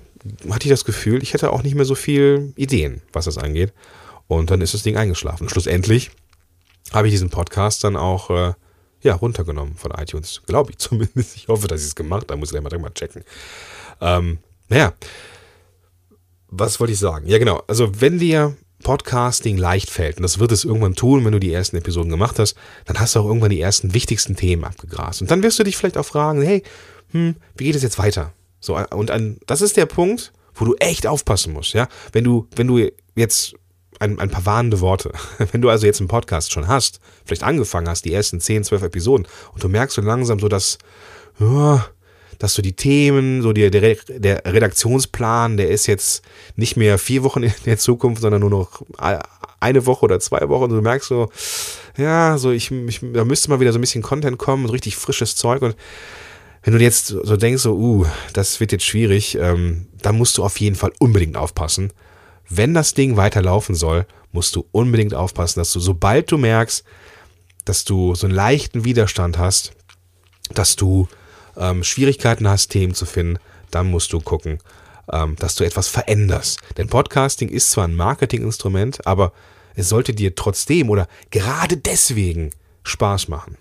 hatte 0.50 0.66
ich 0.66 0.72
das 0.72 0.86
Gefühl, 0.86 1.24
ich 1.24 1.34
hätte 1.34 1.52
auch 1.52 1.64
nicht 1.64 1.76
mehr 1.76 1.86
so 1.86 1.96
viel 1.96 2.54
Ideen, 2.56 3.02
was 3.14 3.26
das 3.26 3.38
angeht. 3.38 3.74
Und 4.28 4.50
dann 4.50 4.62
ist 4.62 4.74
das 4.74 4.84
Ding 4.84 4.98
eingeschlafen. 4.98 5.50
Schlussendlich 5.50 6.12
habe 6.92 7.08
ich 7.08 7.14
diesen 7.14 7.30
Podcast 7.30 7.84
dann 7.84 7.96
auch 7.96 8.30
äh, 8.32 8.54
ja, 9.02 9.14
runtergenommen 9.14 9.76
von 9.76 9.92
iTunes. 9.92 10.42
Glaube 10.48 10.72
ich 10.72 10.78
zumindest. 10.80 11.36
Ich 11.36 11.48
hoffe, 11.48 11.68
dass 11.68 11.82
ich 11.82 11.88
es 11.88 11.96
gemacht 11.96 12.26
habe. 12.30 12.40
Muss 12.40 12.52
ich 12.52 12.60
gleich 12.60 12.80
mal, 12.80 12.94
checken. 12.94 13.24
Ähm, 14.02 14.40
naja, 14.68 14.94
was 16.48 16.80
wollte 16.80 16.94
ich 16.94 17.00
sagen? 17.00 17.28
Ja, 17.28 17.38
genau. 17.38 17.62
Also, 17.68 18.02
wenn 18.02 18.18
dir 18.18 18.56
Podcasting 18.86 19.58
leicht 19.58 19.90
fällt, 19.90 20.18
und 20.18 20.24
das 20.24 20.38
wird 20.38 20.52
es 20.52 20.64
irgendwann 20.64 20.94
tun, 20.94 21.26
wenn 21.26 21.32
du 21.32 21.40
die 21.40 21.52
ersten 21.52 21.76
Episoden 21.76 22.12
gemacht 22.12 22.38
hast, 22.38 22.56
dann 22.86 23.00
hast 23.00 23.16
du 23.16 23.20
auch 23.20 23.26
irgendwann 23.26 23.50
die 23.50 23.60
ersten 23.60 23.96
wichtigsten 23.96 24.36
Themen 24.36 24.64
abgegrast. 24.64 25.24
Und 25.24 25.32
dann 25.32 25.42
wirst 25.42 25.58
du 25.58 25.64
dich 25.64 25.76
vielleicht 25.76 25.98
auch 25.98 26.06
fragen, 26.06 26.44
hey, 26.44 26.62
hm, 27.10 27.36
wie 27.58 27.64
geht 27.64 27.76
es 27.76 27.82
jetzt 27.82 27.98
weiter? 27.98 28.32
So, 28.60 28.78
und 28.78 29.10
an, 29.10 29.40
das 29.48 29.62
ist 29.62 29.76
der 29.76 29.88
Punkt, 29.88 30.34
wo 30.54 30.66
du 30.66 30.76
echt 30.76 31.08
aufpassen 31.08 31.52
musst, 31.52 31.74
ja. 31.74 31.88
Wenn 32.12 32.24
du, 32.24 32.48
wenn 32.56 32.68
du 32.68 32.88
jetzt 33.16 33.56
ein, 34.00 34.20
ein 34.20 34.30
paar 34.30 34.46
warnende 34.46 34.82
Worte. 34.82 35.12
Wenn 35.52 35.62
du 35.62 35.70
also 35.70 35.86
jetzt 35.86 36.02
einen 36.02 36.10
Podcast 36.10 36.52
schon 36.52 36.68
hast, 36.68 37.00
vielleicht 37.24 37.44
angefangen 37.44 37.88
hast, 37.88 38.04
die 38.04 38.14
ersten 38.14 38.42
10, 38.42 38.66
12 38.66 38.84
Episoden, 38.84 39.26
und 39.54 39.64
du 39.64 39.70
merkst 39.70 39.96
so 39.96 40.02
langsam 40.02 40.38
so, 40.38 40.50
dass, 40.50 40.78
ja, 41.40 41.86
dass 42.40 42.54
du 42.54 42.62
die 42.62 42.74
Themen, 42.74 43.42
so 43.42 43.54
die, 43.54 43.70
der, 43.70 43.96
der 44.08 44.46
Redaktionsplan, 44.46 45.58
der 45.58 45.70
ist 45.70 45.88
jetzt 45.88 46.24
nicht 46.56 46.78
mehr 46.78 46.98
vier 46.98 47.24
Wochen 47.24 47.44
in 47.44 47.54
der 47.66 47.78
Zukunft, 47.78 48.22
sondern 48.22 48.42
nur 48.42 48.50
noch 48.50 48.82
eine 49.60 49.86
Woche 49.86 50.06
oder 50.06 50.20
zwei 50.20 50.48
Wochen. 50.50 50.66
Und 50.66 50.78
du 50.78 50.82
merkst 50.82 51.08
so, 51.08 51.30
ja, 51.98 52.38
so 52.38 52.52
ich, 52.52 52.72
ich 52.72 53.00
da 53.14 53.26
müsste 53.26 53.50
mal 53.50 53.60
wieder 53.60 53.72
so 53.72 53.80
ein 53.80 53.82
bisschen 53.82 54.04
Content 54.04 54.38
kommen, 54.38 54.68
so 54.68 54.74
richtig 54.74 54.96
frisches 54.96 55.36
Zeug. 55.36 55.62
Und 55.62 55.76
wenn 56.64 56.74
du 56.74 56.80
jetzt 56.80 57.08
so 57.08 57.38
denkst, 57.38 57.62
so, 57.62 57.76
uh, 57.76 58.06
das 58.34 58.60
wird 58.60 58.72
jetzt 58.72 58.86
schwierig, 58.86 59.38
ähm, 59.40 59.88
dann 60.02 60.18
musst 60.18 60.38
du 60.38 60.44
auf 60.44 60.60
jeden 60.60 60.76
Fall 60.76 60.92
unbedingt 61.00 61.38
aufpassen 61.38 61.92
wenn 62.50 62.74
das 62.74 62.94
Ding 62.94 63.18
weiterlaufen 63.18 63.76
soll, 63.76 64.06
musst 64.32 64.56
du 64.56 64.66
unbedingt 64.72 65.14
aufpassen, 65.14 65.60
dass 65.60 65.72
du, 65.72 65.80
sobald 65.80 66.32
du 66.32 66.38
merkst, 66.38 66.84
dass 67.64 67.84
du 67.84 68.14
so 68.16 68.28
einen 68.28 68.36
leichten 68.36 68.86
Widerstand 68.86 69.38
hast, 69.38 69.72
dass 70.54 70.76
du 70.76 71.08
ähm, 71.58 71.84
Schwierigkeiten 71.84 72.48
hast, 72.48 72.70
Themen 72.70 72.94
zu 72.94 73.06
finden, 73.06 73.40
dann 73.72 73.90
musst 73.90 74.14
du 74.14 74.20
gucken, 74.20 74.60
ähm, 75.12 75.36
dass 75.38 75.56
du 75.56 75.64
etwas 75.64 75.88
veränderst. 75.88 76.60
Denn 76.78 76.88
Podcasting 76.88 77.50
ist 77.50 77.72
zwar 77.72 77.88
ein 77.88 77.96
Marketinginstrument, 77.96 79.06
aber 79.06 79.34
es 79.76 79.90
sollte 79.90 80.14
dir 80.14 80.36
trotzdem 80.36 80.90
oder 80.90 81.08
gerade 81.32 81.78
deswegen 81.78 82.52
Spaß 82.84 83.28
machen. 83.28 83.58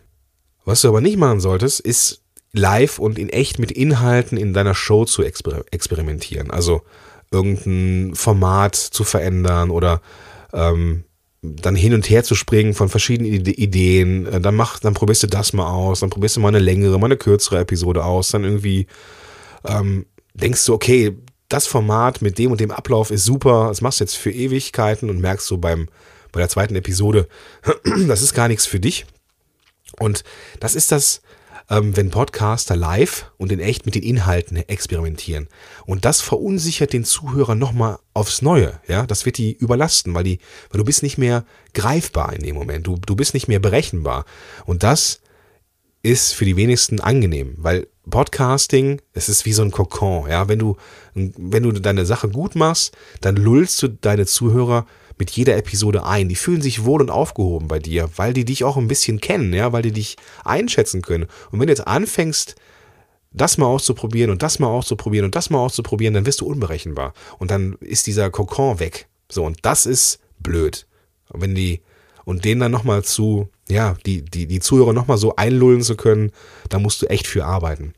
Was 0.65 0.81
du 0.81 0.89
aber 0.89 1.01
nicht 1.01 1.19
machen 1.19 1.41
solltest, 1.41 1.81
ist 1.81 2.23
live 2.53 2.99
und 2.99 3.19
in 3.19 3.29
echt 3.29 3.59
mit 3.59 3.73
Inhalten 3.73 4.39
in 4.39 4.55
deiner 4.55 4.75
Show 4.75 5.05
zu 5.05 5.23
exper 5.23 5.65
experimentieren. 5.71 6.51
Also 6.51 6.83
irgendein 7.31 8.15
Format 8.15 8.77
zu 8.77 9.03
verändern 9.05 9.71
oder 9.71 10.01
ähm, 10.53 11.05
dann 11.45 11.77
hin 11.77 11.93
und 11.93 12.09
her 12.09 12.25
zu 12.25 12.35
springen 12.35 12.75
von 12.75 12.89
verschiedenen 12.89 13.33
Ideen, 13.33 14.27
äh, 14.27 14.41
dann 14.41 14.55
mach, 14.55 14.79
dann 14.79 14.95
probierst 14.95 15.25
du 15.25 15.27
das 15.27 15.53
mal 15.53 15.71
aus, 15.71 16.01
dann 16.01 16.11
probierst 16.11 16.37
du 16.37 16.41
mal 16.41 16.49
eine 16.49 16.59
längere, 16.59 16.99
mal 16.99 17.07
eine 17.07 17.17
kürzere 17.17 17.61
Episode 17.61 18.05
aus, 18.05 18.31
dann 18.31 18.45
irgendwie 18.45 18.87
ähm, 19.65 20.07
denkst 20.33 20.65
du, 20.65 20.75
okay, 20.75 21.17
das 21.49 21.67
Format 21.67 22.23
mit 22.23 22.39
dem 22.39 22.51
und 22.51 22.61
dem 22.61 22.71
Ablauf 22.71 23.11
ist 23.11 23.25
super, 23.25 23.69
das 23.69 23.83
machst 23.83 24.01
du 24.01 24.05
jetzt 24.05 24.17
für 24.17 24.31
Ewigkeiten 24.31 25.11
und 25.11 25.21
merkst 25.21 25.47
so 25.47 25.59
beim, 25.59 25.89
bei 26.33 26.41
der 26.41 26.49
zweiten 26.49 26.77
Episode, 26.77 27.29
das 28.09 28.23
ist 28.23 28.35
gar 28.35 28.49
nichts 28.49 28.67
für 28.67 28.81
dich. 28.81 29.07
Und 29.99 30.25
das 30.61 30.75
ist 30.75 30.91
das, 30.91 31.21
ähm, 31.71 31.97
wenn 31.97 32.11
Podcaster 32.11 32.77
live 32.77 33.31
und 33.37 33.53
in 33.53 33.61
echt 33.61 33.87
mit 33.87 33.95
den 33.95 34.03
Inhalten 34.03 34.57
experimentieren. 34.57 35.49
Und 35.87 36.05
das 36.05 36.21
verunsichert 36.21 36.93
den 36.93 37.05
Zuhörer 37.05 37.55
nochmal 37.55 37.99
aufs 38.13 38.43
Neue. 38.43 38.81
Ja, 38.87 39.07
das 39.07 39.27
wird 39.27 39.39
die 39.39 39.53
überlasten, 39.53 40.15
weil 40.15 40.25
die, 40.25 40.39
weil 40.71 40.79
du 40.79 40.85
bist 40.85 41.03
nicht 41.03 41.19
mehr 41.19 41.45
greifbar 41.73 42.33
in 42.33 42.43
dem 42.43 42.55
Moment. 42.55 42.87
Du, 42.87 42.97
du 42.97 43.17
bist 43.17 43.35
nicht 43.35 43.49
mehr 43.49 43.61
berechenbar. 43.61 44.25
Und 44.67 44.83
das 44.83 45.21
ist 46.03 46.33
für 46.35 46.45
die 46.45 46.57
wenigsten 46.57 47.01
angenehm, 47.01 47.55
weil 47.57 47.87
Podcasting, 48.11 49.01
es 49.15 49.31
ist 49.31 49.47
wie 49.47 49.55
so 49.55 49.63
ein 49.63 49.71
Kokon, 49.71 50.29
ja, 50.29 50.49
wenn 50.49 50.59
du, 50.59 50.77
wenn 51.15 51.63
du 51.63 51.73
deine 51.73 52.05
Sache 52.05 52.29
gut 52.29 52.55
machst, 52.55 52.95
dann 53.23 53.37
lullst 53.37 53.83
du 53.83 53.89
deine 53.89 54.27
Zuhörer 54.27 54.87
mit 55.19 55.31
jeder 55.31 55.57
Episode 55.57 56.05
ein. 56.05 56.29
Die 56.29 56.37
fühlen 56.37 56.63
sich 56.63 56.85
wohl 56.85 57.01
und 57.01 57.11
aufgehoben 57.11 57.69
bei 57.69 57.79
dir, 57.79 58.11
weil 58.17 58.33
die 58.33 58.45
dich 58.45 58.65
auch 58.65 58.77
ein 58.77 58.89
bisschen 58.89 59.21
kennen, 59.21 59.53
ja, 59.53 59.73
weil 59.73 59.83
die 59.83 59.93
dich 59.93 60.17
einschätzen 60.45 61.03
können. 61.03 61.27
Und 61.51 61.61
wenn 61.61 61.67
du 61.67 61.73
jetzt 61.73 61.87
anfängst, 61.87 62.57
das 63.35 63.59
mal 63.59 63.67
auszuprobieren 63.67 64.31
und 64.31 64.43
das 64.43 64.59
mal 64.59 64.69
auszuprobieren 64.69 65.25
und 65.27 65.35
das 65.35 65.51
mal 65.51 65.59
auszuprobieren, 65.59 66.15
dann 66.15 66.27
wirst 66.27 66.41
du 66.41 66.47
unberechenbar. 66.47 67.13
Und 67.39 67.51
dann 67.51 67.75
ist 67.81 68.07
dieser 68.07 68.31
Kokon 68.31 68.79
weg. 68.79 69.09
So, 69.31 69.45
und 69.45 69.59
das 69.63 69.87
ist 69.87 70.21
blöd. 70.39 70.87
Und 71.31 71.43
wenn 71.43 71.55
die, 71.55 71.83
und 72.25 72.45
denen 72.45 72.61
dann 72.61 72.73
nochmal 72.73 73.03
zu, 73.03 73.49
ja, 73.69 73.97
die, 74.07 74.25
die, 74.25 74.47
die 74.47 74.61
Zuhörer 74.61 74.93
nochmal 74.93 75.19
so 75.19 75.35
einlullen 75.37 75.83
zu 75.83 75.97
können, 75.97 76.31
da 76.69 76.79
musst 76.79 77.03
du 77.03 77.07
echt 77.07 77.27
für 77.27 77.45
arbeiten. 77.45 77.95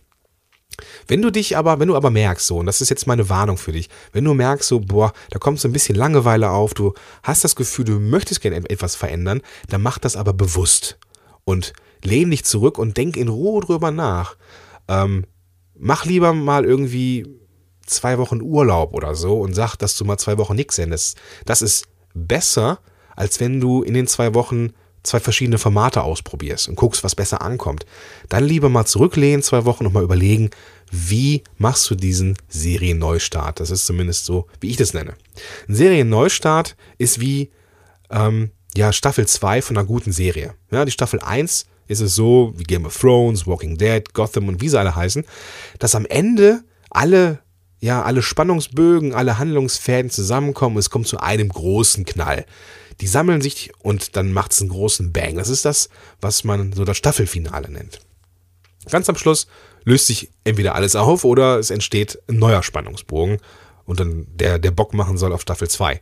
Wenn 1.06 1.22
du 1.22 1.30
dich 1.30 1.56
aber, 1.56 1.78
wenn 1.78 1.88
du 1.88 1.96
aber 1.96 2.10
merkst, 2.10 2.46
so, 2.46 2.58
und 2.58 2.66
das 2.66 2.80
ist 2.80 2.90
jetzt 2.90 3.06
meine 3.06 3.28
Warnung 3.28 3.56
für 3.56 3.72
dich, 3.72 3.88
wenn 4.12 4.24
du 4.24 4.34
merkst, 4.34 4.68
so, 4.68 4.80
boah, 4.80 5.12
da 5.30 5.38
kommt 5.38 5.60
so 5.60 5.68
ein 5.68 5.72
bisschen 5.72 5.96
Langeweile 5.96 6.50
auf, 6.50 6.74
du 6.74 6.94
hast 7.22 7.44
das 7.44 7.56
Gefühl, 7.56 7.84
du 7.84 7.98
möchtest 7.98 8.40
gerne 8.40 8.68
etwas 8.68 8.94
verändern, 8.94 9.40
dann 9.68 9.82
mach 9.82 9.98
das 9.98 10.16
aber 10.16 10.32
bewusst. 10.32 10.98
Und 11.44 11.72
lehn 12.02 12.30
dich 12.30 12.44
zurück 12.44 12.78
und 12.78 12.96
denk 12.96 13.16
in 13.16 13.28
Ruhe 13.28 13.62
drüber 13.62 13.90
nach. 13.90 14.36
Ähm, 14.88 15.26
mach 15.78 16.04
lieber 16.04 16.32
mal 16.32 16.64
irgendwie 16.64 17.26
zwei 17.86 18.18
Wochen 18.18 18.42
Urlaub 18.42 18.94
oder 18.94 19.14
so 19.14 19.40
und 19.40 19.54
sag, 19.54 19.76
dass 19.76 19.96
du 19.96 20.04
mal 20.04 20.18
zwei 20.18 20.38
Wochen 20.38 20.56
nichts 20.56 20.76
sendest. 20.76 21.16
Das 21.44 21.62
ist 21.62 21.86
besser, 22.14 22.80
als 23.14 23.38
wenn 23.40 23.60
du 23.60 23.82
in 23.82 23.94
den 23.94 24.06
zwei 24.06 24.34
Wochen 24.34 24.72
zwei 25.06 25.20
verschiedene 25.20 25.58
Formate 25.58 26.02
ausprobierst 26.02 26.68
und 26.68 26.76
guckst, 26.76 27.04
was 27.04 27.14
besser 27.14 27.42
ankommt. 27.42 27.86
Dann 28.28 28.44
lieber 28.44 28.68
mal 28.68 28.84
zurücklehnen, 28.84 29.42
zwei 29.42 29.64
Wochen 29.64 29.86
und 29.86 29.94
mal 29.94 30.02
überlegen, 30.02 30.50
wie 30.90 31.42
machst 31.58 31.88
du 31.90 31.94
diesen 31.94 32.36
Serienneustart? 32.48 33.60
Das 33.60 33.70
ist 33.70 33.86
zumindest 33.86 34.24
so, 34.24 34.46
wie 34.60 34.70
ich 34.70 34.76
das 34.76 34.94
nenne. 34.94 35.14
Ein 35.68 35.74
Serienneustart 35.74 36.76
ist 36.98 37.20
wie 37.20 37.50
ähm, 38.10 38.50
ja, 38.76 38.92
Staffel 38.92 39.26
2 39.26 39.62
von 39.62 39.76
einer 39.76 39.86
guten 39.86 40.12
Serie. 40.12 40.54
Ja, 40.70 40.84
die 40.84 40.92
Staffel 40.92 41.20
1 41.20 41.66
ist 41.88 42.00
es 42.00 42.14
so, 42.14 42.52
wie 42.56 42.64
Game 42.64 42.84
of 42.84 42.96
Thrones, 42.96 43.46
Walking 43.46 43.78
Dead, 43.78 44.12
Gotham 44.12 44.48
und 44.48 44.60
wie 44.60 44.68
sie 44.68 44.78
alle 44.78 44.94
heißen, 44.94 45.24
dass 45.78 45.94
am 45.94 46.06
Ende 46.06 46.62
alle, 46.90 47.40
ja, 47.80 48.02
alle 48.02 48.22
Spannungsbögen, 48.22 49.14
alle 49.14 49.38
Handlungsfäden 49.38 50.10
zusammenkommen 50.10 50.76
und 50.76 50.80
es 50.80 50.90
kommt 50.90 51.06
zu 51.06 51.18
einem 51.18 51.48
großen 51.48 52.04
Knall. 52.04 52.44
Die 53.00 53.06
sammeln 53.06 53.42
sich 53.42 53.72
und 53.82 54.16
dann 54.16 54.32
macht 54.32 54.52
es 54.52 54.60
einen 54.60 54.70
großen 54.70 55.12
Bang. 55.12 55.36
Das 55.36 55.48
ist 55.48 55.64
das, 55.64 55.88
was 56.20 56.44
man 56.44 56.72
so 56.72 56.84
das 56.84 56.96
Staffelfinale 56.96 57.70
nennt. 57.70 58.00
Ganz 58.90 59.08
am 59.08 59.16
Schluss 59.16 59.46
löst 59.84 60.06
sich 60.06 60.30
entweder 60.44 60.74
alles 60.74 60.96
auf 60.96 61.24
oder 61.24 61.58
es 61.58 61.70
entsteht 61.70 62.18
ein 62.28 62.38
neuer 62.38 62.62
Spannungsbogen 62.62 63.38
und 63.84 64.00
dann 64.00 64.26
der, 64.34 64.58
der 64.58 64.70
Bock 64.70 64.94
machen 64.94 65.18
soll 65.18 65.32
auf 65.32 65.42
Staffel 65.42 65.68
2. 65.68 66.00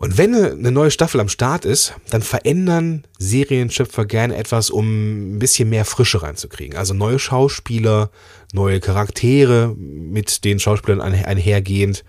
Und 0.00 0.16
wenn 0.16 0.34
eine 0.34 0.72
neue 0.72 0.90
Staffel 0.90 1.20
am 1.20 1.28
Start 1.28 1.66
ist, 1.66 1.94
dann 2.08 2.22
verändern 2.22 3.06
Serienschöpfer 3.18 4.06
gerne 4.06 4.34
etwas, 4.34 4.70
um 4.70 5.36
ein 5.36 5.38
bisschen 5.38 5.68
mehr 5.68 5.84
Frische 5.84 6.22
reinzukriegen. 6.22 6.78
Also 6.78 6.94
neue 6.94 7.18
Schauspieler, 7.18 8.10
neue 8.54 8.80
Charaktere 8.80 9.74
mit 9.76 10.42
den 10.44 10.58
Schauspielern 10.58 11.02
einhergehend, 11.02 12.02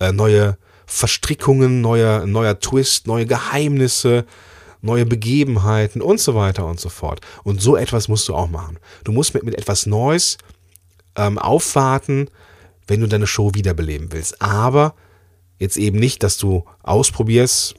äh, 0.00 0.10
neue 0.10 0.58
Verstrickungen, 0.86 1.80
neuer, 1.80 2.26
neuer 2.26 2.58
Twist, 2.58 3.06
neue 3.06 3.26
Geheimnisse, 3.26 4.24
neue 4.82 5.04
Begebenheiten 5.04 6.00
und 6.00 6.20
so 6.20 6.34
weiter 6.34 6.66
und 6.66 6.80
so 6.80 6.88
fort. 6.88 7.20
Und 7.42 7.60
so 7.60 7.76
etwas 7.76 8.08
musst 8.08 8.28
du 8.28 8.34
auch 8.34 8.48
machen. 8.48 8.78
Du 9.04 9.12
musst 9.12 9.34
mit, 9.34 9.42
mit 9.42 9.56
etwas 9.56 9.86
Neues 9.86 10.38
ähm, 11.16 11.38
aufwarten, 11.38 12.28
wenn 12.86 13.00
du 13.00 13.08
deine 13.08 13.26
Show 13.26 13.54
wiederbeleben 13.54 14.12
willst. 14.12 14.40
Aber 14.40 14.94
jetzt 15.58 15.76
eben 15.76 15.98
nicht, 15.98 16.22
dass 16.22 16.38
du 16.38 16.64
ausprobierst, 16.82 17.74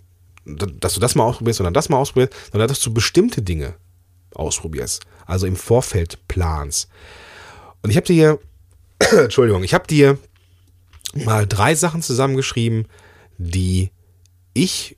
dass 0.46 0.94
du 0.94 1.00
das 1.00 1.16
mal 1.16 1.24
ausprobierst, 1.24 1.58
sondern 1.58 1.74
das 1.74 1.90
mal 1.90 1.98
ausprobierst, 1.98 2.34
sondern 2.52 2.68
dass 2.68 2.80
du 2.82 2.94
bestimmte 2.94 3.42
Dinge 3.42 3.76
ausprobierst. 4.34 5.04
Also 5.26 5.46
im 5.48 5.56
Vorfeld 5.56 6.20
planst. 6.28 6.90
Und 7.82 7.90
ich 7.90 7.98
habe 7.98 8.08
dir, 8.08 8.40
Entschuldigung, 9.00 9.64
ich 9.64 9.74
habe 9.74 9.88
dir 9.88 10.18
mal 11.26 11.48
drei 11.48 11.76
Sachen 11.76 12.02
zusammengeschrieben, 12.02 12.88
die 13.38 13.92
ich 14.54 14.98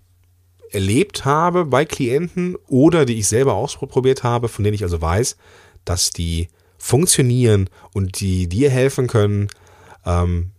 erlebt 0.71 1.25
habe 1.25 1.65
bei 1.65 1.85
Klienten 1.85 2.55
oder 2.67 3.05
die 3.05 3.19
ich 3.19 3.27
selber 3.27 3.55
ausprobiert 3.55 4.23
habe, 4.23 4.47
von 4.47 4.63
denen 4.63 4.75
ich 4.75 4.83
also 4.83 5.01
weiß, 5.01 5.35
dass 5.85 6.11
die 6.11 6.47
funktionieren 6.77 7.69
und 7.93 8.19
die 8.19 8.47
dir 8.47 8.69
helfen 8.69 9.07
können, 9.07 9.49
ähm, 10.05 10.51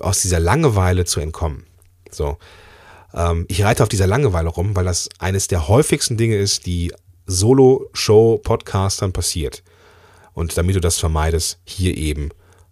aus 0.00 0.22
dieser 0.22 0.40
Langeweile 0.40 1.04
zu 1.04 1.20
entkommen. 1.20 1.64
So. 2.10 2.38
Ähm, 3.12 3.44
ich 3.48 3.64
reite 3.64 3.82
auf 3.82 3.88
dieser 3.88 4.06
Langeweile 4.06 4.48
rum, 4.48 4.76
weil 4.76 4.84
das 4.84 5.08
eines 5.18 5.48
der 5.48 5.68
häufigsten 5.68 6.16
Dinge 6.16 6.36
ist, 6.36 6.66
die 6.66 6.92
Solo-Show-Podcastern 7.26 9.12
passiert. 9.12 9.62
Und 10.32 10.56
damit 10.56 10.76
du 10.76 10.80
das 10.80 10.98
vermeidest, 10.98 11.58
hier 11.64 11.96
eben 11.96 12.30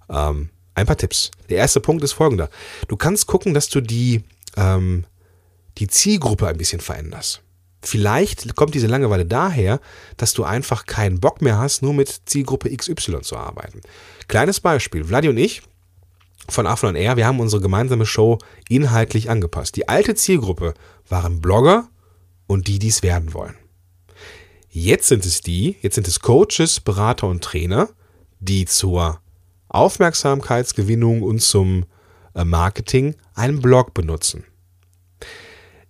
ähm, 0.09 0.51
ein 0.75 0.87
paar 0.87 0.97
Tipps. 0.97 1.31
Der 1.49 1.59
erste 1.59 1.81
Punkt 1.81 2.03
ist 2.05 2.13
folgender. 2.13 2.51
Du 2.89 2.97
kannst 2.97 3.27
gucken, 3.27 3.55
dass 3.55 3.69
du 3.69 3.81
die, 3.81 4.23
ähm, 4.57 5.05
die 5.79 5.89
Zielgruppe 5.89 6.47
ein 6.49 6.57
bisschen 6.57 6.81
veränderst. 6.81 7.43
Vielleicht 7.83 8.57
kommt 8.57 8.75
diese 8.75 8.87
Langeweile 8.87 9.27
daher, 9.27 9.81
dass 10.17 10.33
du 10.33 10.45
einfach 10.45 10.87
keinen 10.87 11.21
Bock 11.21 11.43
mehr 11.43 11.59
hast, 11.59 11.83
nur 11.83 11.93
mit 11.93 12.23
Zielgruppe 12.25 12.75
XY 12.75 13.21
zu 13.21 13.37
arbeiten. 13.37 13.83
Kleines 14.27 14.61
Beispiel. 14.61 15.05
Vladi 15.05 15.29
und 15.29 15.37
ich, 15.37 15.63
von 16.49 16.67
Afron 16.67 16.97
Air, 16.97 17.17
wir 17.17 17.27
haben 17.27 17.41
unsere 17.41 17.61
gemeinsame 17.61 18.07
Show 18.07 18.39
inhaltlich 18.69 19.31
angepasst. 19.31 19.77
Die 19.77 19.89
alte 19.89 20.15
Zielgruppe 20.15 20.75
waren 21.09 21.41
Blogger 21.41 21.89
und 22.47 22.69
die, 22.69 22.79
die 22.79 22.89
es 22.89 23.03
werden 23.03 23.35
wollen. 23.35 23.57
Jetzt 24.71 25.09
sind 25.09 25.25
es 25.25 25.41
die, 25.41 25.77
jetzt 25.83 25.95
sind 25.95 26.09
es 26.09 26.21
Coaches, 26.21 26.81
Berater 26.81 27.29
und 27.29 27.45
Trainer, 27.45 27.91
die 28.41 28.65
zur 28.65 29.21
Aufmerksamkeitsgewinnung 29.75 31.23
und 31.23 31.41
zum 31.41 31.85
äh, 32.35 32.45
Marketing 32.45 33.17
einen 33.35 33.61
Blog 33.61 33.95
benutzen. 33.95 34.45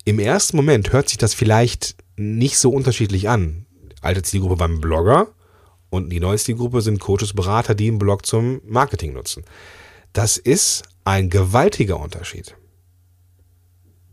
Im 0.05 0.19
ersten 0.19 0.57
Moment 0.57 0.93
hört 0.93 1.09
sich 1.09 1.19
das 1.19 1.35
vielleicht 1.35 1.97
nicht 2.17 2.59
so 2.59 2.71
unterschiedlich 2.71 3.29
an. 3.29 3.67
Alte 4.01 4.23
Zielgruppe 4.23 4.61
waren 4.61 4.81
Blogger 4.81 5.29
und 5.91 6.11
die 6.11 6.21
neue 6.21 6.39
Zielgruppe 6.39 6.83
sind 6.83 7.01
Coaches, 7.01 7.33
Berater, 7.33 7.75
die 7.75 7.89
einen 7.89 7.99
Blog 7.99 8.27
zum 8.27 8.61
Marketing 8.65 9.13
nutzen. 9.13 9.45
Das 10.13 10.37
ist 10.37 10.83
ein 11.05 11.31
gewaltiger 11.31 11.99
Unterschied. 11.99 12.57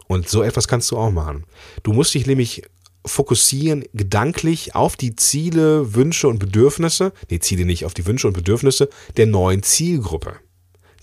Und 0.08 0.28
so 0.28 0.44
etwas 0.44 0.68
kannst 0.68 0.92
du 0.92 0.98
auch 0.98 1.12
machen. 1.12 1.46
Du 1.84 1.94
musst 1.94 2.14
dich 2.14 2.26
nämlich 2.26 2.64
fokussieren 3.06 3.84
gedanklich 3.94 4.76
auf 4.76 4.96
die 4.96 5.16
Ziele, 5.16 5.96
Wünsche 5.96 6.28
und 6.28 6.40
Bedürfnisse, 6.40 7.14
nee, 7.30 7.40
Ziele 7.40 7.66
nicht, 7.66 7.86
auf 7.86 7.94
die 7.94 8.06
Wünsche 8.06 8.28
und 8.28 8.34
Bedürfnisse 8.34 8.90
der 9.18 9.28
neuen 9.28 9.64
Zielgruppe. 9.64 10.36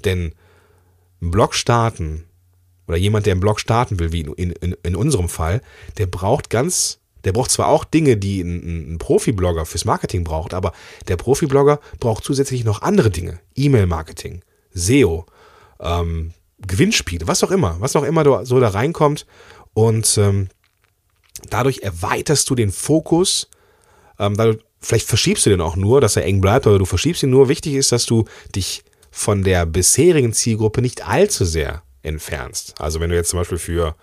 Denn 0.04 0.34
ein 1.20 1.30
Blog 1.30 1.54
starten 1.54 2.24
oder 2.86 2.96
jemand, 2.96 3.26
der 3.26 3.32
einen 3.32 3.40
Blog 3.40 3.60
starten 3.60 3.98
will, 3.98 4.12
wie 4.12 4.20
in, 4.20 4.52
in, 4.52 4.76
in 4.82 4.96
unserem 4.96 5.28
Fall, 5.28 5.60
der 5.98 6.06
braucht 6.06 6.50
ganz, 6.50 7.00
der 7.24 7.32
braucht 7.32 7.50
zwar 7.50 7.68
auch 7.68 7.84
Dinge, 7.84 8.16
die 8.16 8.40
ein, 8.40 8.94
ein 8.94 8.98
Profi-Blogger 8.98 9.66
fürs 9.66 9.84
Marketing 9.84 10.24
braucht, 10.24 10.54
aber 10.54 10.72
der 11.08 11.16
Profi-Blogger 11.16 11.80
braucht 12.00 12.24
zusätzlich 12.24 12.64
noch 12.64 12.82
andere 12.82 13.10
Dinge. 13.10 13.40
E-Mail-Marketing, 13.56 14.42
SEO, 14.72 15.26
ähm, 15.80 16.32
Gewinnspiele, 16.66 17.26
was 17.28 17.44
auch 17.44 17.50
immer, 17.50 17.76
was 17.80 17.94
auch 17.94 18.04
immer 18.04 18.46
so 18.46 18.58
da 18.58 18.68
reinkommt. 18.68 19.26
Und 19.74 20.16
ähm, 20.18 20.48
dadurch 21.48 21.80
erweiterst 21.82 22.48
du 22.50 22.54
den 22.54 22.70
Fokus. 22.70 23.48
Ähm, 24.18 24.36
dadurch, 24.36 24.58
vielleicht 24.80 25.06
verschiebst 25.06 25.46
du 25.46 25.50
den 25.50 25.60
auch 25.60 25.76
nur, 25.76 26.00
dass 26.00 26.16
er 26.16 26.24
eng 26.24 26.40
bleibt, 26.40 26.66
aber 26.66 26.78
du 26.78 26.84
verschiebst 26.84 27.22
ihn 27.22 27.30
nur. 27.30 27.48
Wichtig 27.48 27.74
ist, 27.74 27.92
dass 27.92 28.06
du 28.06 28.24
dich 28.54 28.84
von 29.10 29.42
der 29.42 29.66
bisherigen 29.66 30.32
Zielgruppe 30.32 30.82
nicht 30.82 31.06
allzu 31.06 31.44
sehr 31.44 31.82
entfernst. 32.02 32.74
Also 32.80 33.00
wenn 33.00 33.10
du 33.10 33.16
jetzt 33.16 33.30
zum 33.30 33.38
Beispiel 33.38 33.58
für 33.58 33.96